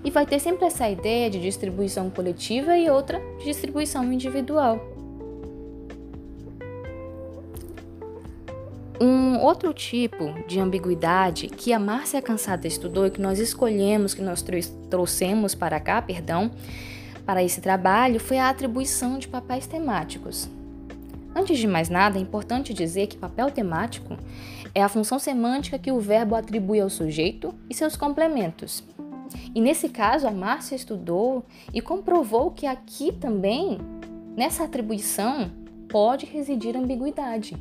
E 0.04 0.10
vai 0.10 0.26
ter 0.26 0.40
sempre 0.40 0.66
essa 0.66 0.90
ideia 0.90 1.30
de 1.30 1.40
distribuição 1.40 2.10
coletiva 2.10 2.76
e 2.76 2.90
outra 2.90 3.20
de 3.38 3.44
distribuição 3.44 4.12
individual. 4.12 4.91
Outro 9.42 9.74
tipo 9.74 10.32
de 10.46 10.60
ambiguidade 10.60 11.48
que 11.48 11.72
a 11.72 11.78
Márcia 11.78 12.22
Cansada 12.22 12.68
estudou 12.68 13.06
e 13.06 13.10
que 13.10 13.20
nós 13.20 13.40
escolhemos, 13.40 14.14
que 14.14 14.22
nós 14.22 14.44
trouxemos 14.88 15.52
para 15.54 15.80
cá, 15.80 16.00
perdão, 16.00 16.50
para 17.26 17.42
esse 17.42 17.60
trabalho, 17.60 18.20
foi 18.20 18.38
a 18.38 18.48
atribuição 18.48 19.18
de 19.18 19.26
papéis 19.26 19.66
temáticos. 19.66 20.48
Antes 21.34 21.58
de 21.58 21.66
mais 21.66 21.88
nada, 21.88 22.18
é 22.18 22.20
importante 22.20 22.72
dizer 22.72 23.08
que 23.08 23.16
papel 23.16 23.50
temático 23.50 24.16
é 24.74 24.82
a 24.82 24.88
função 24.88 25.18
semântica 25.18 25.78
que 25.78 25.90
o 25.90 25.98
verbo 25.98 26.36
atribui 26.36 26.80
ao 26.80 26.88
sujeito 26.88 27.52
e 27.68 27.74
seus 27.74 27.96
complementos. 27.96 28.84
E 29.54 29.60
nesse 29.60 29.88
caso, 29.88 30.28
a 30.28 30.30
Márcia 30.30 30.76
estudou 30.76 31.44
e 31.72 31.80
comprovou 31.80 32.50
que 32.50 32.66
aqui 32.66 33.10
também, 33.12 33.78
nessa 34.36 34.64
atribuição, 34.64 35.50
pode 35.88 36.26
residir 36.26 36.76
ambiguidade. 36.76 37.56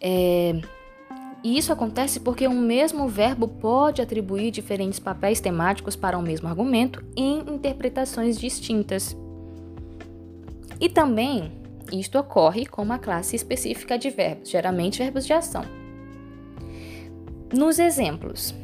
É, 0.00 0.60
e 1.42 1.56
isso 1.56 1.72
acontece 1.72 2.20
porque 2.20 2.46
um 2.46 2.60
mesmo 2.60 3.08
verbo 3.08 3.48
pode 3.48 4.02
atribuir 4.02 4.50
diferentes 4.50 4.98
papéis 4.98 5.40
temáticos 5.40 5.96
para 5.96 6.16
o 6.16 6.20
um 6.20 6.24
mesmo 6.24 6.48
argumento 6.48 7.02
em 7.16 7.40
interpretações 7.40 8.38
distintas. 8.38 9.16
E 10.80 10.88
também 10.88 11.52
isto 11.92 12.18
ocorre 12.18 12.66
com 12.66 12.82
uma 12.82 12.98
classe 12.98 13.34
específica 13.34 13.98
de 13.98 14.10
verbos, 14.10 14.50
geralmente 14.50 14.98
verbos 14.98 15.26
de 15.26 15.32
ação. 15.32 15.64
Nos 17.52 17.78
exemplos: 17.78 18.54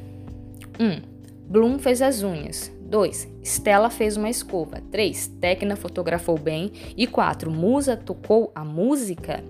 1. 0.78 0.84
Um, 0.84 1.16
Bloom 1.48 1.78
fez 1.78 2.02
as 2.02 2.22
unhas. 2.22 2.72
2. 2.80 3.28
Stella 3.42 3.90
fez 3.90 4.16
uma 4.16 4.30
escova. 4.30 4.80
3. 4.90 5.28
Tecna 5.40 5.76
fotografou 5.76 6.38
bem. 6.38 6.70
E 6.96 7.06
4. 7.06 7.50
Musa 7.50 7.96
tocou 7.96 8.52
a 8.54 8.64
música. 8.64 9.42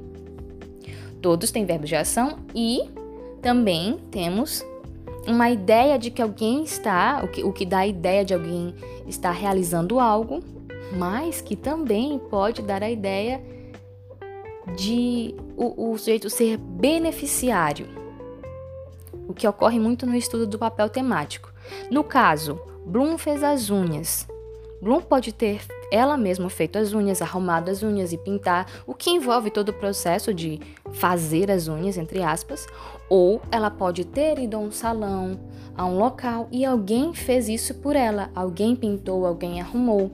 Todos 1.21 1.51
têm 1.51 1.65
verbos 1.65 1.89
de 1.89 1.97
ação 1.97 2.39
e 2.55 2.81
também 3.43 3.99
temos 4.11 4.65
uma 5.27 5.51
ideia 5.51 5.99
de 5.99 6.11
que 6.11 6.23
alguém 6.23 6.63
está, 6.63 7.23
o 7.25 7.29
que, 7.29 7.43
o 7.43 7.53
que 7.53 7.67
dá 7.67 7.79
a 7.79 7.87
ideia 7.87 8.25
de 8.25 8.35
alguém 8.35 8.75
estar 9.07 9.33
realizando 9.33 9.99
algo, 9.99 10.43
mas 10.97 11.41
que 11.41 11.57
também 11.57 12.19
pode 12.19 12.63
dar 12.63 12.83
a 12.83 12.91
ideia 12.91 13.43
de 14.77 15.35
o, 15.57 15.93
o 15.93 15.99
sujeito 15.99 16.31
ser 16.31 16.57
beneficiário, 16.57 17.87
o 19.29 19.35
que 19.35 19.47
ocorre 19.47 19.79
muito 19.79 20.07
no 20.07 20.15
estudo 20.15 20.47
do 20.47 20.59
papel 20.59 20.89
temático. 20.89 21.53
No 21.91 22.05
caso, 22.05 22.61
Bloom 22.85 23.19
fez 23.19 23.43
as 23.43 23.71
unhas. 23.71 24.27
Bloom 24.81 25.01
pode 25.01 25.33
ter 25.33 25.61
ela 25.91 26.17
mesma 26.17 26.51
feito 26.51 26.79
as 26.79 26.93
unhas, 26.93 27.23
arrumado 27.23 27.71
as 27.71 27.83
unhas 27.83 28.13
e 28.13 28.19
pintar, 28.19 28.67
o 28.87 28.95
que 28.95 29.11
envolve 29.11 29.51
todo 29.51 29.71
o 29.71 29.73
processo 29.73 30.35
de 30.35 30.61
fazer 30.93 31.51
as 31.51 31.69
unhas, 31.69 31.97
entre 31.97 32.23
aspas, 32.23 32.67
ou 33.09 33.41
ela 33.51 33.71
pode 33.71 34.05
ter 34.05 34.39
ido 34.39 34.57
a 34.57 34.61
um 34.61 34.73
salão, 34.73 35.39
a 35.77 35.87
um 35.87 35.99
local 35.99 36.49
e 36.51 36.65
alguém 36.65 37.15
fez 37.15 37.49
isso 37.49 37.75
por 37.75 37.95
ela, 37.95 38.31
alguém 38.35 38.75
pintou, 38.75 39.27
alguém 39.27 39.61
arrumou. 39.61 40.11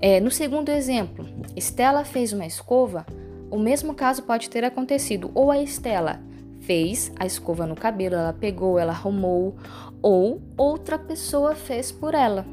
É, 0.00 0.20
no 0.20 0.30
segundo 0.30 0.68
exemplo, 0.68 1.26
Estela 1.54 2.04
fez 2.04 2.32
uma 2.32 2.46
escova, 2.46 3.06
o 3.50 3.58
mesmo 3.58 3.94
caso 3.94 4.22
pode 4.22 4.50
ter 4.50 4.64
acontecido, 4.64 5.30
ou 5.34 5.50
a 5.50 5.62
Estela 5.62 6.20
fez 6.60 7.12
a 7.18 7.24
escova 7.24 7.64
no 7.64 7.76
cabelo, 7.76 8.16
ela 8.16 8.32
pegou, 8.32 8.78
ela 8.78 8.92
arrumou, 8.92 9.54
ou 10.02 10.42
outra 10.56 10.98
pessoa 10.98 11.54
fez 11.54 11.92
por 11.92 12.12
ela 12.12 12.44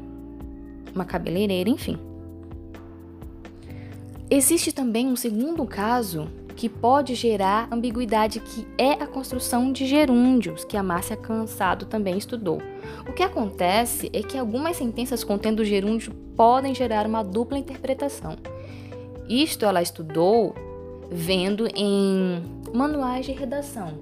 uma 0.94 1.04
cabeleireira, 1.04 1.68
enfim. 1.68 1.98
Existe 4.30 4.72
também 4.72 5.06
um 5.06 5.16
segundo 5.16 5.64
caso 5.66 6.28
que 6.56 6.68
pode 6.68 7.14
gerar 7.14 7.68
ambiguidade, 7.70 8.40
que 8.40 8.66
é 8.78 8.92
a 8.92 9.06
construção 9.06 9.72
de 9.72 9.86
gerúndios, 9.86 10.64
que 10.64 10.76
a 10.76 10.82
Márcia 10.82 11.16
Cansado 11.16 11.86
também 11.86 12.16
estudou. 12.16 12.62
O 13.08 13.12
que 13.12 13.22
acontece 13.22 14.08
é 14.12 14.22
que 14.22 14.38
algumas 14.38 14.76
sentenças 14.76 15.24
contendo 15.24 15.64
gerúndio 15.64 16.14
podem 16.36 16.74
gerar 16.74 17.06
uma 17.06 17.22
dupla 17.22 17.58
interpretação. 17.58 18.36
Isto 19.28 19.64
ela 19.64 19.82
estudou 19.82 20.54
vendo 21.10 21.68
em 21.74 22.42
manuais 22.72 23.26
de 23.26 23.32
redação, 23.32 23.98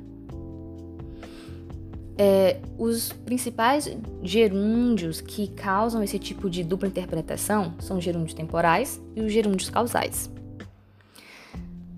é, 2.24 2.60
os 2.78 3.12
principais 3.12 3.92
gerúndios 4.22 5.20
que 5.20 5.48
causam 5.48 6.04
esse 6.04 6.20
tipo 6.20 6.48
de 6.48 6.62
dupla 6.62 6.86
interpretação 6.86 7.74
são 7.80 7.98
os 7.98 8.04
gerúndios 8.04 8.32
temporais 8.32 9.02
e 9.16 9.22
os 9.22 9.32
gerúndios 9.32 9.68
causais. 9.68 10.30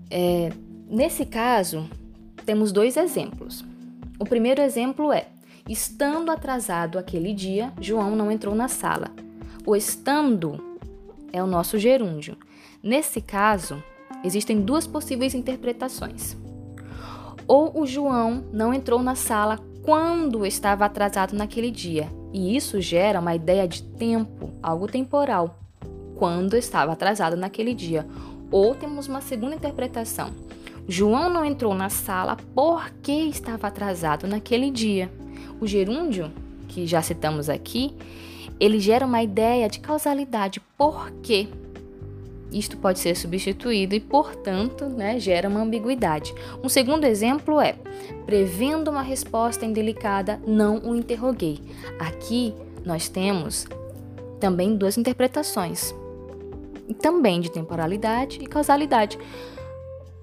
É, 0.09 0.51
nesse 0.89 1.27
caso, 1.27 1.87
temos 2.43 2.71
dois 2.71 2.97
exemplos. 2.97 3.63
O 4.19 4.25
primeiro 4.25 4.63
exemplo 4.63 5.13
é: 5.13 5.27
estando 5.69 6.31
atrasado 6.31 6.97
aquele 6.97 7.31
dia, 7.31 7.71
João 7.79 8.15
não 8.15 8.31
entrou 8.31 8.55
na 8.55 8.67
sala. 8.67 9.11
O 9.63 9.75
estando 9.75 10.59
é 11.31 11.43
o 11.43 11.47
nosso 11.47 11.77
gerúndio. 11.77 12.35
Nesse 12.81 13.21
caso, 13.21 13.83
existem 14.23 14.59
duas 14.59 14.87
possíveis 14.87 15.35
interpretações. 15.35 16.35
Ou 17.47 17.79
o 17.79 17.85
João 17.85 18.43
não 18.51 18.73
entrou 18.73 19.03
na 19.03 19.13
sala 19.13 19.59
quando 19.85 20.47
estava 20.47 20.83
atrasado 20.83 21.35
naquele 21.35 21.69
dia, 21.69 22.09
e 22.33 22.57
isso 22.57 22.81
gera 22.81 23.19
uma 23.19 23.35
ideia 23.35 23.67
de 23.67 23.83
tempo, 23.83 24.49
algo 24.61 24.87
temporal, 24.87 25.59
quando 26.15 26.57
estava 26.57 26.93
atrasado 26.93 27.37
naquele 27.37 27.75
dia. 27.75 28.05
Ou 28.51 28.73
temos 28.73 29.07
uma 29.07 29.21
segunda 29.21 29.55
interpretação. 29.55 30.31
João 30.87 31.29
não 31.29 31.45
entrou 31.45 31.75
na 31.75 31.89
sala 31.89 32.35
porque 32.55 33.11
estava 33.11 33.67
atrasado 33.67 34.25
naquele 34.25 34.71
dia. 34.71 35.11
O 35.61 35.67
gerúndio, 35.67 36.31
que 36.67 36.87
já 36.87 37.03
citamos 37.03 37.47
aqui, 37.47 37.95
ele 38.59 38.79
gera 38.79 39.05
uma 39.05 39.21
ideia 39.21 39.69
de 39.69 39.79
causalidade. 39.79 40.59
Por 40.75 41.11
quê? 41.21 41.47
Isto 42.51 42.77
pode 42.77 42.99
ser 42.99 43.15
substituído 43.15 43.95
e, 43.95 43.99
portanto, 43.99 44.85
né, 44.85 45.19
gera 45.19 45.49
uma 45.49 45.61
ambiguidade. 45.61 46.33
Um 46.63 46.69
segundo 46.69 47.05
exemplo 47.05 47.59
é: 47.59 47.75
prevendo 48.25 48.89
uma 48.89 49.01
resposta 49.01 49.65
indelicada, 49.65 50.39
não 50.45 50.77
o 50.79 50.95
interroguei. 50.95 51.59
Aqui 51.99 52.53
nós 52.85 53.09
temos 53.09 53.67
também 54.39 54.75
duas 54.75 54.97
interpretações, 54.97 55.93
também 57.01 57.41
de 57.41 57.51
temporalidade 57.51 58.39
e 58.41 58.47
causalidade. 58.47 59.17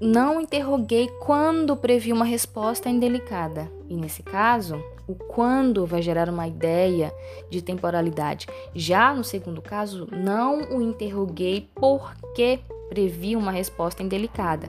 Não 0.01 0.41
interroguei 0.41 1.09
quando 1.21 1.77
previ 1.77 2.13
uma 2.13 2.25
resposta 2.25 2.89
indelicada. 2.89 3.71
E 3.89 3.97
nesse 3.97 4.23
caso, 4.23 4.83
o 5.13 5.15
quando 5.15 5.87
vai 5.87 6.03
gerar 6.03 6.29
uma 6.29 6.49
ideia 6.49 7.13
de 7.51 7.63
temporalidade. 7.63 8.47
Já 8.75 9.15
no 9.15 9.23
segundo 9.23 9.61
caso, 9.61 10.09
não 10.11 10.77
o 10.77 10.83
interroguei 10.83 11.69
porque 11.75 12.61
previ 12.89 13.37
uma 13.37 13.53
resposta 13.53 14.03
indelicada. 14.03 14.69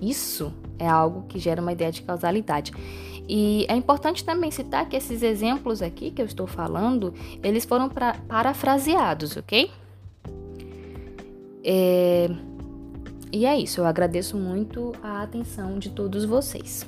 Isso 0.00 0.52
é 0.78 0.86
algo 0.88 1.24
que 1.28 1.38
gera 1.38 1.60
uma 1.60 1.72
ideia 1.72 1.90
de 1.90 2.02
causalidade. 2.02 2.72
E 3.28 3.66
é 3.68 3.74
importante 3.74 4.24
também 4.24 4.50
citar 4.50 4.88
que 4.88 4.96
esses 4.96 5.22
exemplos 5.22 5.82
aqui 5.82 6.10
que 6.10 6.22
eu 6.22 6.26
estou 6.26 6.46
falando, 6.46 7.12
eles 7.42 7.64
foram 7.64 7.88
pra, 7.88 8.14
parafraseados, 8.26 9.36
ok? 9.36 9.70
É, 11.62 12.30
e 13.30 13.44
é 13.44 13.58
isso, 13.58 13.80
eu 13.80 13.86
agradeço 13.86 14.36
muito 14.36 14.92
a 15.02 15.22
atenção 15.22 15.78
de 15.78 15.90
todos 15.90 16.24
vocês. 16.24 16.86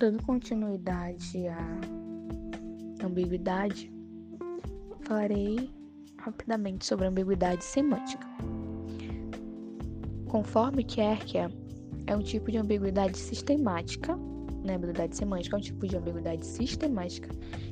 Dando 0.00 0.22
continuidade 0.22 1.46
à 1.46 3.04
ambiguidade, 3.04 3.92
falarei 5.02 5.70
rapidamente 6.16 6.86
sobre 6.86 7.06
ambiguidade 7.06 7.62
semântica. 7.62 8.26
Conforme 10.26 10.84
Kerker, 10.84 11.52
é 12.06 12.16
um 12.16 12.22
tipo 12.22 12.50
de 12.50 12.56
ambiguidade 12.56 13.18
sistemática 13.18 14.18
né, 14.64 14.76
ambiguidade 14.76 15.16
semântica 15.16 15.56
é 15.56 15.58
um 15.58 15.62
tipo 15.62 15.86
de 15.86 15.96
ambiguidade 15.96 16.46
sistemática 16.46 17.28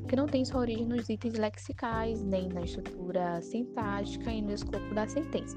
que 0.06 0.14
não 0.14 0.26
tem 0.26 0.44
sua 0.44 0.60
origem 0.60 0.86
nos 0.86 1.08
itens 1.08 1.34
lexicais, 1.34 2.22
nem 2.22 2.48
na 2.48 2.62
estrutura 2.62 3.40
sintática 3.40 4.30
e 4.30 4.42
no 4.42 4.52
escopo 4.52 4.94
da 4.94 5.08
sentença. 5.08 5.56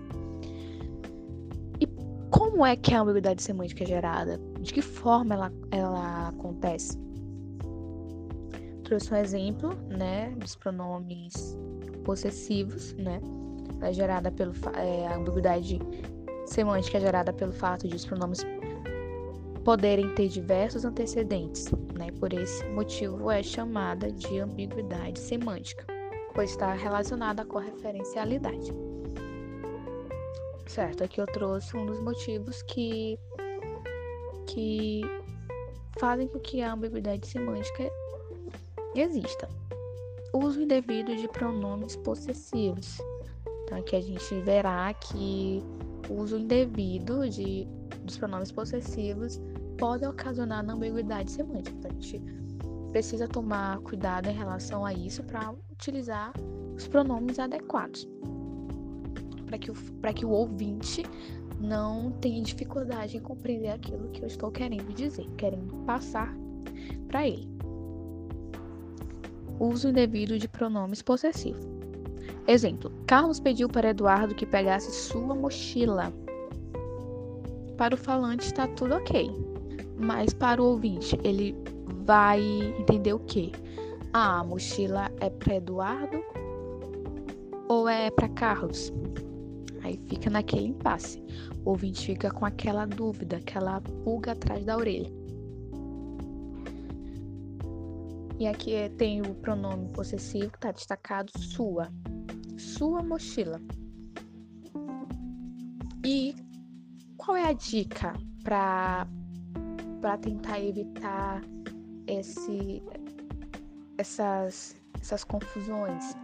E 1.79 1.87
como 2.29 2.65
é 2.65 2.75
que 2.75 2.93
a 2.93 3.01
ambiguidade 3.01 3.41
semântica 3.41 3.83
é 3.83 3.87
gerada? 3.87 4.37
De 4.59 4.73
que 4.73 4.81
forma 4.81 5.35
ela, 5.35 5.53
ela 5.71 6.10
acontece? 6.31 6.97
Trouxe 8.83 9.13
um 9.13 9.17
exemplo, 9.17 9.73
né, 9.87 10.31
dos 10.37 10.55
pronomes 10.55 11.57
possessivos, 12.03 12.93
né? 12.93 13.21
é 13.81 13.93
gerada 13.93 14.31
pelo 14.31 14.53
é, 14.75 15.07
a 15.07 15.15
ambiguidade 15.15 15.79
semântica 16.45 16.97
é 16.97 17.01
gerada 17.01 17.33
pelo 17.33 17.51
fato 17.51 17.87
de 17.87 17.95
os 17.95 18.05
pronomes 18.05 18.45
poderem 19.63 20.13
ter 20.15 20.27
diversos 20.27 20.85
antecedentes, 20.85 21.71
né? 21.95 22.07
Por 22.19 22.33
esse 22.33 22.65
motivo 22.69 23.29
é 23.29 23.43
chamada 23.43 24.11
de 24.11 24.39
ambiguidade 24.39 25.19
semântica, 25.19 25.85
pois 26.33 26.51
está 26.51 26.73
relacionada 26.73 27.45
com 27.45 27.59
a 27.59 27.61
referencialidade. 27.61 28.73
Certo, 30.65 31.03
aqui 31.03 31.21
eu 31.21 31.27
trouxe 31.27 31.75
um 31.77 31.85
dos 31.85 31.99
motivos 31.99 32.61
que 32.63 33.19
que 34.47 35.01
fazem 36.01 36.27
com 36.27 36.39
que 36.39 36.63
a 36.63 36.73
ambiguidade 36.73 37.27
semântica 37.27 37.83
exista. 38.95 39.47
Uso 40.33 40.59
indevido 40.59 41.15
de 41.15 41.27
pronomes 41.27 41.95
possessivos. 41.97 42.97
Então 43.63 43.77
aqui 43.77 43.95
a 43.95 44.01
gente 44.01 44.41
verá 44.41 44.91
que 44.95 45.63
o 46.09 46.15
uso 46.15 46.39
indevido 46.39 47.29
de, 47.29 47.67
dos 48.03 48.17
pronomes 48.17 48.51
possessivos 48.51 49.39
pode 49.77 50.03
ocasionar 50.03 50.67
ambiguidade 50.67 51.29
semântica. 51.29 51.77
Então, 51.77 51.91
a 51.91 51.93
gente 51.93 52.21
precisa 52.91 53.27
tomar 53.27 53.77
cuidado 53.81 54.27
em 54.27 54.33
relação 54.33 54.83
a 54.83 54.91
isso 54.91 55.23
para 55.23 55.53
utilizar 55.71 56.33
os 56.75 56.87
pronomes 56.87 57.37
adequados. 57.37 58.09
Para 59.45 59.57
que, 59.59 59.69
o, 59.69 59.75
que 60.15 60.25
o 60.25 60.29
ouvinte 60.29 61.03
não 61.61 62.11
tenha 62.19 62.41
dificuldade 62.41 63.17
em 63.17 63.19
compreender 63.19 63.69
aquilo 63.69 64.09
que 64.09 64.23
eu 64.23 64.27
estou 64.27 64.51
querendo 64.51 64.93
dizer, 64.93 65.27
querendo 65.37 65.75
passar 65.85 66.35
para 67.07 67.27
ele. 67.27 67.47
Uso 69.59 69.89
indevido 69.89 70.39
de 70.39 70.47
pronomes 70.47 71.01
possessivos. 71.01 71.63
Exemplo: 72.47 72.91
Carlos 73.05 73.39
pediu 73.39 73.69
para 73.69 73.89
Eduardo 73.89 74.33
que 74.33 74.45
pegasse 74.45 74.91
sua 74.91 75.35
mochila. 75.35 76.11
Para 77.77 77.95
o 77.95 77.97
falante 77.97 78.45
está 78.45 78.67
tudo 78.67 78.95
ok, 78.95 79.29
mas 79.97 80.33
para 80.33 80.61
o 80.61 80.65
ouvinte 80.65 81.17
ele 81.23 81.55
vai 82.05 82.41
entender 82.79 83.13
o 83.13 83.19
quê? 83.19 83.51
Ah, 84.13 84.39
a 84.39 84.43
mochila 84.43 85.11
é 85.19 85.29
para 85.29 85.55
Eduardo 85.55 86.23
ou 87.69 87.87
é 87.87 88.09
para 88.11 88.27
Carlos? 88.29 88.91
Aí 89.83 89.99
fica 90.07 90.29
naquele 90.29 90.67
impasse. 90.67 91.21
O 91.65 91.71
ouvinte 91.71 92.05
fica 92.05 92.31
com 92.31 92.45
aquela 92.45 92.85
dúvida, 92.85 93.37
aquela 93.37 93.81
pulga 94.03 94.33
atrás 94.33 94.63
da 94.65 94.77
orelha. 94.77 95.11
E 98.39 98.47
aqui 98.47 98.71
tem 98.97 99.21
o 99.21 99.35
pronome 99.35 99.87
possessivo 99.89 100.49
que 100.49 100.57
está 100.57 100.71
destacado 100.71 101.31
sua 101.37 101.91
sua 102.57 103.03
mochila. 103.03 103.61
E 106.03 106.35
qual 107.17 107.37
é 107.37 107.49
a 107.49 107.53
dica 107.53 108.13
para 108.43 109.07
para 110.01 110.17
tentar 110.17 110.59
evitar 110.59 111.43
esse 112.07 112.81
essas 113.97 114.75
essas 114.99 115.23
confusões, 115.23 116.15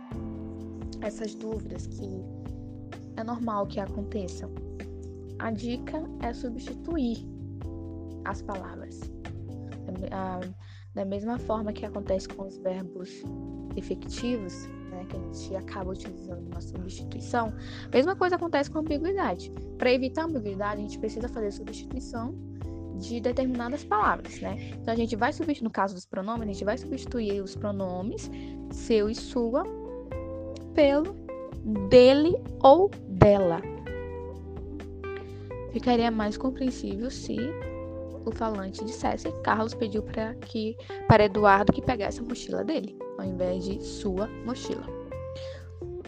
essas 1.02 1.36
dúvidas 1.36 1.88
que 1.88 2.37
é 3.18 3.24
normal 3.24 3.68
que 3.68 3.80
aconteçam? 3.80 4.50
A 5.40 5.52
dica 5.52 6.02
é 6.22 6.34
substituir 6.34 7.28
as 8.26 8.42
palavras. 8.42 9.02
Da 10.94 11.06
mesma 11.06 11.38
forma 11.38 11.72
que 11.74 11.86
acontece 11.86 12.28
com 12.28 12.48
os 12.48 12.58
verbos 12.58 13.24
efetivos, 13.76 14.68
né, 14.90 15.06
que 15.08 15.16
a 15.16 15.20
gente 15.20 15.56
acaba 15.56 15.92
utilizando 15.92 16.48
uma 16.48 16.60
substituição, 16.60 17.54
mesma 17.94 18.16
coisa 18.16 18.36
acontece 18.36 18.72
com 18.72 18.80
a 18.80 18.82
ambiguidade. 18.82 19.52
Para 19.78 19.94
evitar 19.94 20.24
a 20.24 20.26
ambiguidade, 20.26 20.80
a 20.80 20.84
gente 20.84 20.98
precisa 20.98 21.28
fazer 21.28 21.52
substituição 21.52 22.34
de 23.00 23.20
determinadas 23.20 23.84
palavras, 23.84 24.42
né? 24.42 24.72
Então 24.82 24.92
a 24.92 24.98
gente 24.98 25.16
vai 25.16 25.32
substituir, 25.32 25.64
no 25.64 25.70
caso 25.70 25.94
dos 25.94 26.06
pronomes, 26.06 26.42
a 26.42 26.52
gente 26.52 26.66
vai 26.66 26.78
substituir 26.78 27.42
os 27.42 27.56
pronomes 27.56 28.32
seu 28.72 29.08
e 29.08 29.14
sua 29.14 29.64
pelo 30.74 31.27
dele 31.90 32.36
ou 32.64 32.90
dela. 33.08 33.62
Ficaria 35.72 36.10
mais 36.10 36.38
compreensível 36.38 37.12
se 37.12 37.38
o 38.26 38.32
falante 38.32 38.84
dissesse 38.84 39.32
Carlos 39.44 39.74
pediu 39.74 40.02
para 40.02 40.34
que 40.36 40.76
para 41.08 41.26
Eduardo 41.26 41.72
que 41.72 41.82
pegasse 41.82 42.20
a 42.20 42.24
mochila 42.24 42.64
dele 42.64 42.98
ao 43.18 43.26
invés 43.26 43.64
de 43.64 43.82
sua 43.84 44.28
mochila. 44.46 44.84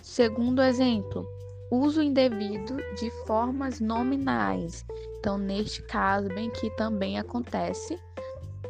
Segundo 0.02 0.62
exemplo, 0.62 1.28
uso 1.72 2.02
indevido 2.02 2.78
de 2.98 3.12
formas 3.26 3.80
nominais. 3.80 4.86
Então, 5.20 5.38
neste 5.38 5.84
caso, 5.84 6.28
bem 6.30 6.50
que 6.50 6.70
também 6.76 7.20
acontece 7.20 8.00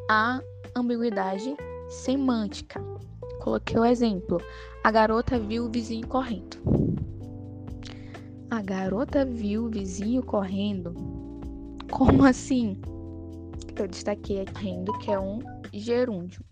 a 0.10 0.42
ambiguidade 0.76 1.56
semântica. 1.88 2.84
Coloquei 3.42 3.80
o 3.80 3.86
exemplo: 3.86 4.42
a 4.84 4.92
garota 4.92 5.40
viu 5.40 5.66
o 5.66 5.70
vizinho 5.70 6.08
correndo. 6.08 6.58
Garota 8.70 9.26
viu 9.26 9.66
o 9.66 9.68
vizinho 9.68 10.22
correndo. 10.22 10.94
Como 11.90 12.24
assim? 12.24 12.78
Eu 13.76 13.88
destaquei 13.88 14.42
aqui 14.42 14.54
correndo, 14.54 14.94
que 15.00 15.10
é 15.10 15.20
um 15.20 15.40
gerúndio. 15.74 16.46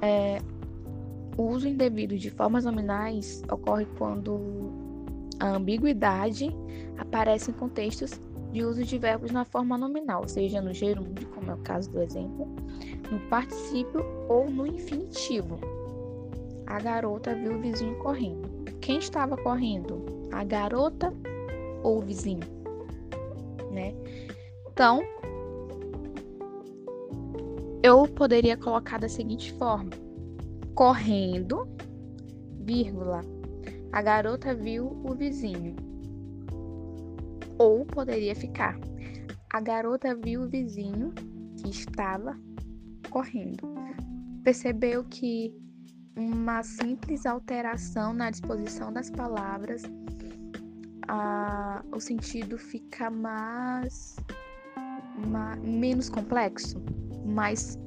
É, 0.00 0.38
o 1.36 1.42
uso 1.42 1.66
indevido 1.66 2.16
de 2.16 2.30
formas 2.30 2.66
nominais 2.66 3.42
ocorre 3.50 3.86
quando 3.98 4.38
a 5.40 5.56
ambiguidade 5.56 6.54
aparece 6.98 7.50
em 7.50 7.54
contextos 7.54 8.12
de 8.52 8.64
uso 8.64 8.84
de 8.84 8.96
verbos 8.96 9.32
na 9.32 9.44
forma 9.44 9.76
nominal, 9.76 10.28
seja 10.28 10.62
no 10.62 10.72
gerúndio, 10.72 11.26
como 11.30 11.50
é 11.50 11.54
o 11.54 11.58
caso 11.58 11.90
do 11.90 12.00
exemplo, 12.00 12.46
no 13.10 13.18
particípio 13.28 14.04
ou 14.28 14.48
no 14.48 14.64
infinitivo. 14.64 15.73
A 16.66 16.80
garota 16.80 17.34
viu 17.34 17.56
o 17.56 17.60
vizinho 17.60 17.96
correndo. 17.98 18.48
Quem 18.80 18.98
estava 18.98 19.36
correndo? 19.36 20.04
A 20.32 20.42
garota 20.44 21.12
ou 21.82 21.98
o 21.98 22.02
vizinho? 22.02 22.42
Né? 23.70 23.94
Então, 24.70 25.02
eu 27.82 28.08
poderia 28.08 28.56
colocar 28.56 28.98
da 28.98 29.08
seguinte 29.08 29.52
forma: 29.52 29.90
correndo, 30.74 31.68
vírgula, 32.60 33.20
a 33.92 34.02
garota 34.02 34.54
viu 34.54 35.00
o 35.04 35.14
vizinho. 35.14 35.76
Ou 37.58 37.84
poderia 37.84 38.34
ficar: 38.34 38.78
a 39.52 39.60
garota 39.60 40.14
viu 40.14 40.42
o 40.42 40.48
vizinho 40.48 41.12
que 41.62 41.68
estava 41.70 42.36
correndo. 43.10 43.62
Percebeu 44.42 45.04
que 45.04 45.54
uma 46.16 46.62
simples 46.62 47.26
alteração 47.26 48.12
na 48.12 48.30
disposição 48.30 48.92
das 48.92 49.10
palavras, 49.10 49.82
a, 51.08 51.82
o 51.92 52.00
sentido 52.00 52.56
fica 52.56 53.10
mais, 53.10 54.16
mais 55.28 55.60
menos 55.60 56.08
complexo? 56.08 56.82
mais, 57.24 57.78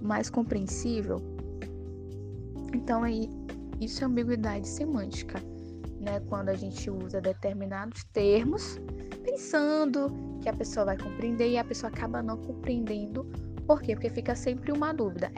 mais 0.00 0.30
compreensível. 0.30 1.20
Então 2.72 3.02
aí 3.02 3.28
isso 3.80 4.02
é 4.02 4.06
ambiguidade 4.06 4.68
semântica, 4.68 5.40
né? 6.00 6.20
Quando 6.28 6.48
a 6.48 6.54
gente 6.54 6.88
usa 6.90 7.20
determinados 7.20 8.04
termos 8.12 8.80
pensando 9.24 10.12
que 10.40 10.48
a 10.48 10.52
pessoa 10.52 10.86
vai 10.86 10.98
compreender 10.98 11.50
e 11.50 11.58
a 11.58 11.64
pessoa 11.64 11.90
acaba 11.90 12.22
não 12.22 12.36
compreendendo. 12.36 13.24
Por 13.66 13.80
quê? 13.80 13.94
Porque 13.94 14.10
fica 14.10 14.34
sempre 14.34 14.70
uma 14.70 14.92
dúvida. 14.92 15.32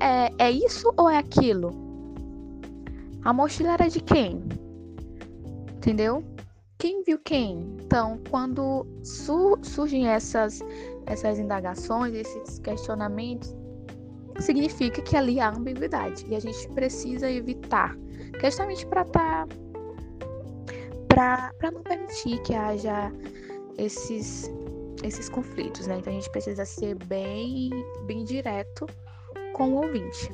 É, 0.00 0.30
é 0.38 0.50
isso 0.50 0.92
ou 0.96 1.08
é 1.08 1.16
aquilo? 1.16 1.87
A 3.24 3.32
mochila 3.32 3.72
era 3.72 3.88
de 3.88 4.00
quem? 4.00 4.42
Entendeu? 5.76 6.24
Quem 6.78 7.02
viu 7.02 7.18
quem? 7.18 7.76
Então, 7.80 8.20
quando 8.30 8.86
su 9.02 9.58
surgem 9.62 10.08
essas 10.08 10.60
essas 11.06 11.38
indagações, 11.38 12.14
esses 12.14 12.58
questionamentos, 12.58 13.56
significa 14.38 15.00
que 15.02 15.16
ali 15.16 15.40
há 15.40 15.50
ambiguidade 15.50 16.24
e 16.28 16.36
a 16.36 16.40
gente 16.40 16.68
precisa 16.68 17.30
evitar, 17.30 17.96
justamente 18.40 18.86
para 18.86 19.04
tá, 19.04 19.46
para 21.08 21.70
não 21.72 21.82
permitir 21.82 22.40
que 22.42 22.54
haja 22.54 23.10
esses 23.76 24.50
esses 25.02 25.28
conflitos, 25.28 25.86
né? 25.86 25.98
Então 25.98 26.12
a 26.12 26.16
gente 26.16 26.30
precisa 26.30 26.64
ser 26.64 26.96
bem, 27.06 27.70
bem 28.06 28.24
direto 28.24 28.86
com 29.52 29.74
o 29.74 29.84
ouvinte. 29.84 30.30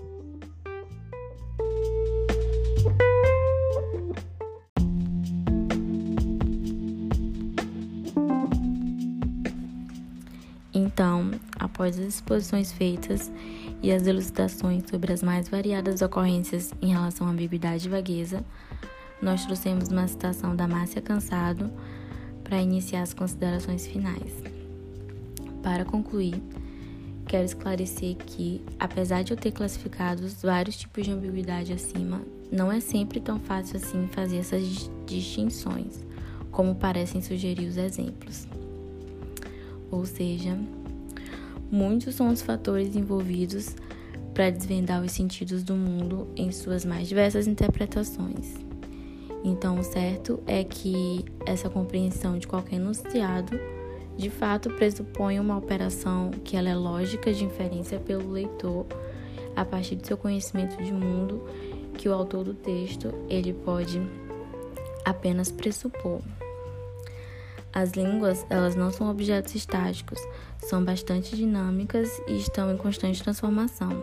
Então, 10.95 11.33
após 11.59 11.99
as 11.99 12.07
exposições 12.07 12.71
feitas 12.71 13.29
e 13.83 13.91
as 13.91 14.07
elucidações 14.07 14.85
sobre 14.89 15.13
as 15.13 15.25
mais 15.25 15.49
variadas 15.49 16.01
ocorrências 16.03 16.73
em 16.81 16.93
relação 16.93 17.27
à 17.27 17.31
ambiguidade 17.31 17.89
e 17.89 17.91
vagueza, 17.91 18.45
nós 19.21 19.45
trouxemos 19.45 19.89
uma 19.89 20.07
citação 20.07 20.55
da 20.55 20.69
Márcia 20.69 21.03
Cansado 21.03 21.69
para 22.45 22.63
iniciar 22.63 23.03
as 23.03 23.13
considerações 23.13 23.89
finais. 23.89 24.41
Para 25.65 25.85
concluir, 25.85 26.41
quero 27.27 27.45
esclarecer 27.45 28.15
que, 28.15 28.63
apesar 28.79 29.25
de 29.25 29.33
eu 29.33 29.37
ter 29.37 29.51
classificado 29.51 30.23
vários 30.45 30.77
tipos 30.77 31.05
de 31.05 31.11
ambiguidade 31.11 31.73
acima, 31.73 32.23
não 32.53 32.71
é 32.71 32.79
sempre 32.79 33.19
tão 33.19 33.41
fácil 33.41 33.79
assim 33.79 34.07
fazer 34.13 34.37
essas 34.37 34.89
distinções, 35.07 36.07
como 36.53 36.77
parecem 36.77 37.21
sugerir 37.21 37.67
os 37.67 37.79
exemplos. 37.79 38.47
Ou 39.91 40.07
seja, 40.07 40.57
muitos 41.71 42.15
são 42.15 42.29
os 42.29 42.43
fatores 42.43 42.95
envolvidos 42.97 43.75
para 44.33 44.51
desvendar 44.51 45.03
os 45.03 45.13
sentidos 45.13 45.63
do 45.63 45.75
mundo 45.75 46.29
em 46.37 46.51
suas 46.51 46.85
mais 46.85 47.09
diversas 47.09 47.47
interpretações. 47.47 48.55
Então, 49.45 49.79
o 49.79 49.85
certo 49.85 50.43
é 50.47 50.65
que 50.65 51.25
essa 51.47 51.69
compreensão 51.69 52.39
de 52.39 52.47
qualquer 52.47 52.77
enunciado 52.77 53.59
de 54.17 54.31
fato 54.31 54.71
pressupõe 54.71 55.39
uma 55.39 55.59
operação 55.59 56.31
que 56.43 56.57
ela 56.57 56.69
é 56.69 56.75
lógica 56.75 57.33
de 57.33 57.45
inferência 57.45 57.99
pelo 57.99 58.31
leitor 58.31 58.87
a 59.55 59.65
partir 59.65 59.97
do 59.97 60.07
seu 60.07 60.17
conhecimento 60.17 60.83
de 60.83 60.93
mundo 60.93 61.45
que 61.99 62.09
o 62.09 62.15
autor 62.15 62.45
do 62.45 62.55
texto 62.55 63.13
ele 63.29 63.53
pode 63.53 64.01
apenas 65.05 65.51
pressupor. 65.51 66.21
As 67.75 67.93
línguas, 67.93 68.47
elas 68.49 68.77
não 68.77 68.93
são 68.93 69.11
objetos 69.11 69.55
estáticos, 69.55 70.21
são 70.59 70.85
bastante 70.85 71.35
dinâmicas 71.35 72.09
e 72.29 72.37
estão 72.37 72.73
em 72.73 72.77
constante 72.77 73.23
transformação. 73.23 74.03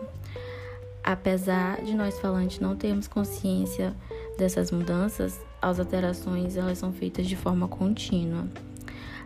Apesar 1.02 1.82
de 1.82 1.94
nós 1.94 2.20
falantes 2.20 2.60
não 2.60 2.76
termos 2.76 3.08
consciência 3.08 3.94
dessas 4.36 4.70
mudanças, 4.70 5.40
as 5.60 5.80
alterações 5.80 6.56
elas 6.56 6.78
são 6.78 6.92
feitas 6.92 7.26
de 7.26 7.34
forma 7.34 7.66
contínua 7.66 8.46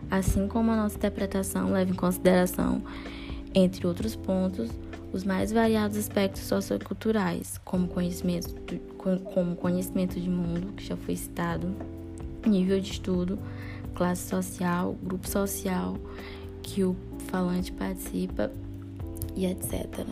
assim 0.09 0.47
como 0.47 0.71
a 0.71 0.75
nossa 0.75 0.95
interpretação 0.95 1.71
leva 1.71 1.91
em 1.91 1.95
consideração, 1.95 2.81
entre 3.53 3.85
outros 3.87 4.15
pontos, 4.15 4.69
os 5.13 5.23
mais 5.23 5.51
variados 5.51 5.97
aspectos 5.97 6.43
socioculturais, 6.43 7.59
como 7.63 7.87
conhecimento, 7.87 8.53
como 9.33 9.55
conhecimento 9.55 10.19
de 10.19 10.29
mundo, 10.29 10.73
que 10.73 10.85
já 10.85 10.97
foi 10.97 11.15
citado, 11.15 11.73
nível 12.45 12.79
de 12.79 12.91
estudo, 12.91 13.39
classe 13.97 14.29
social, 14.29 14.95
grupo 15.01 15.27
social 15.27 15.97
que 16.61 16.83
o 16.83 16.95
falante 17.31 17.71
participa 17.71 18.51
e 19.35 19.47
etc. 19.47 20.05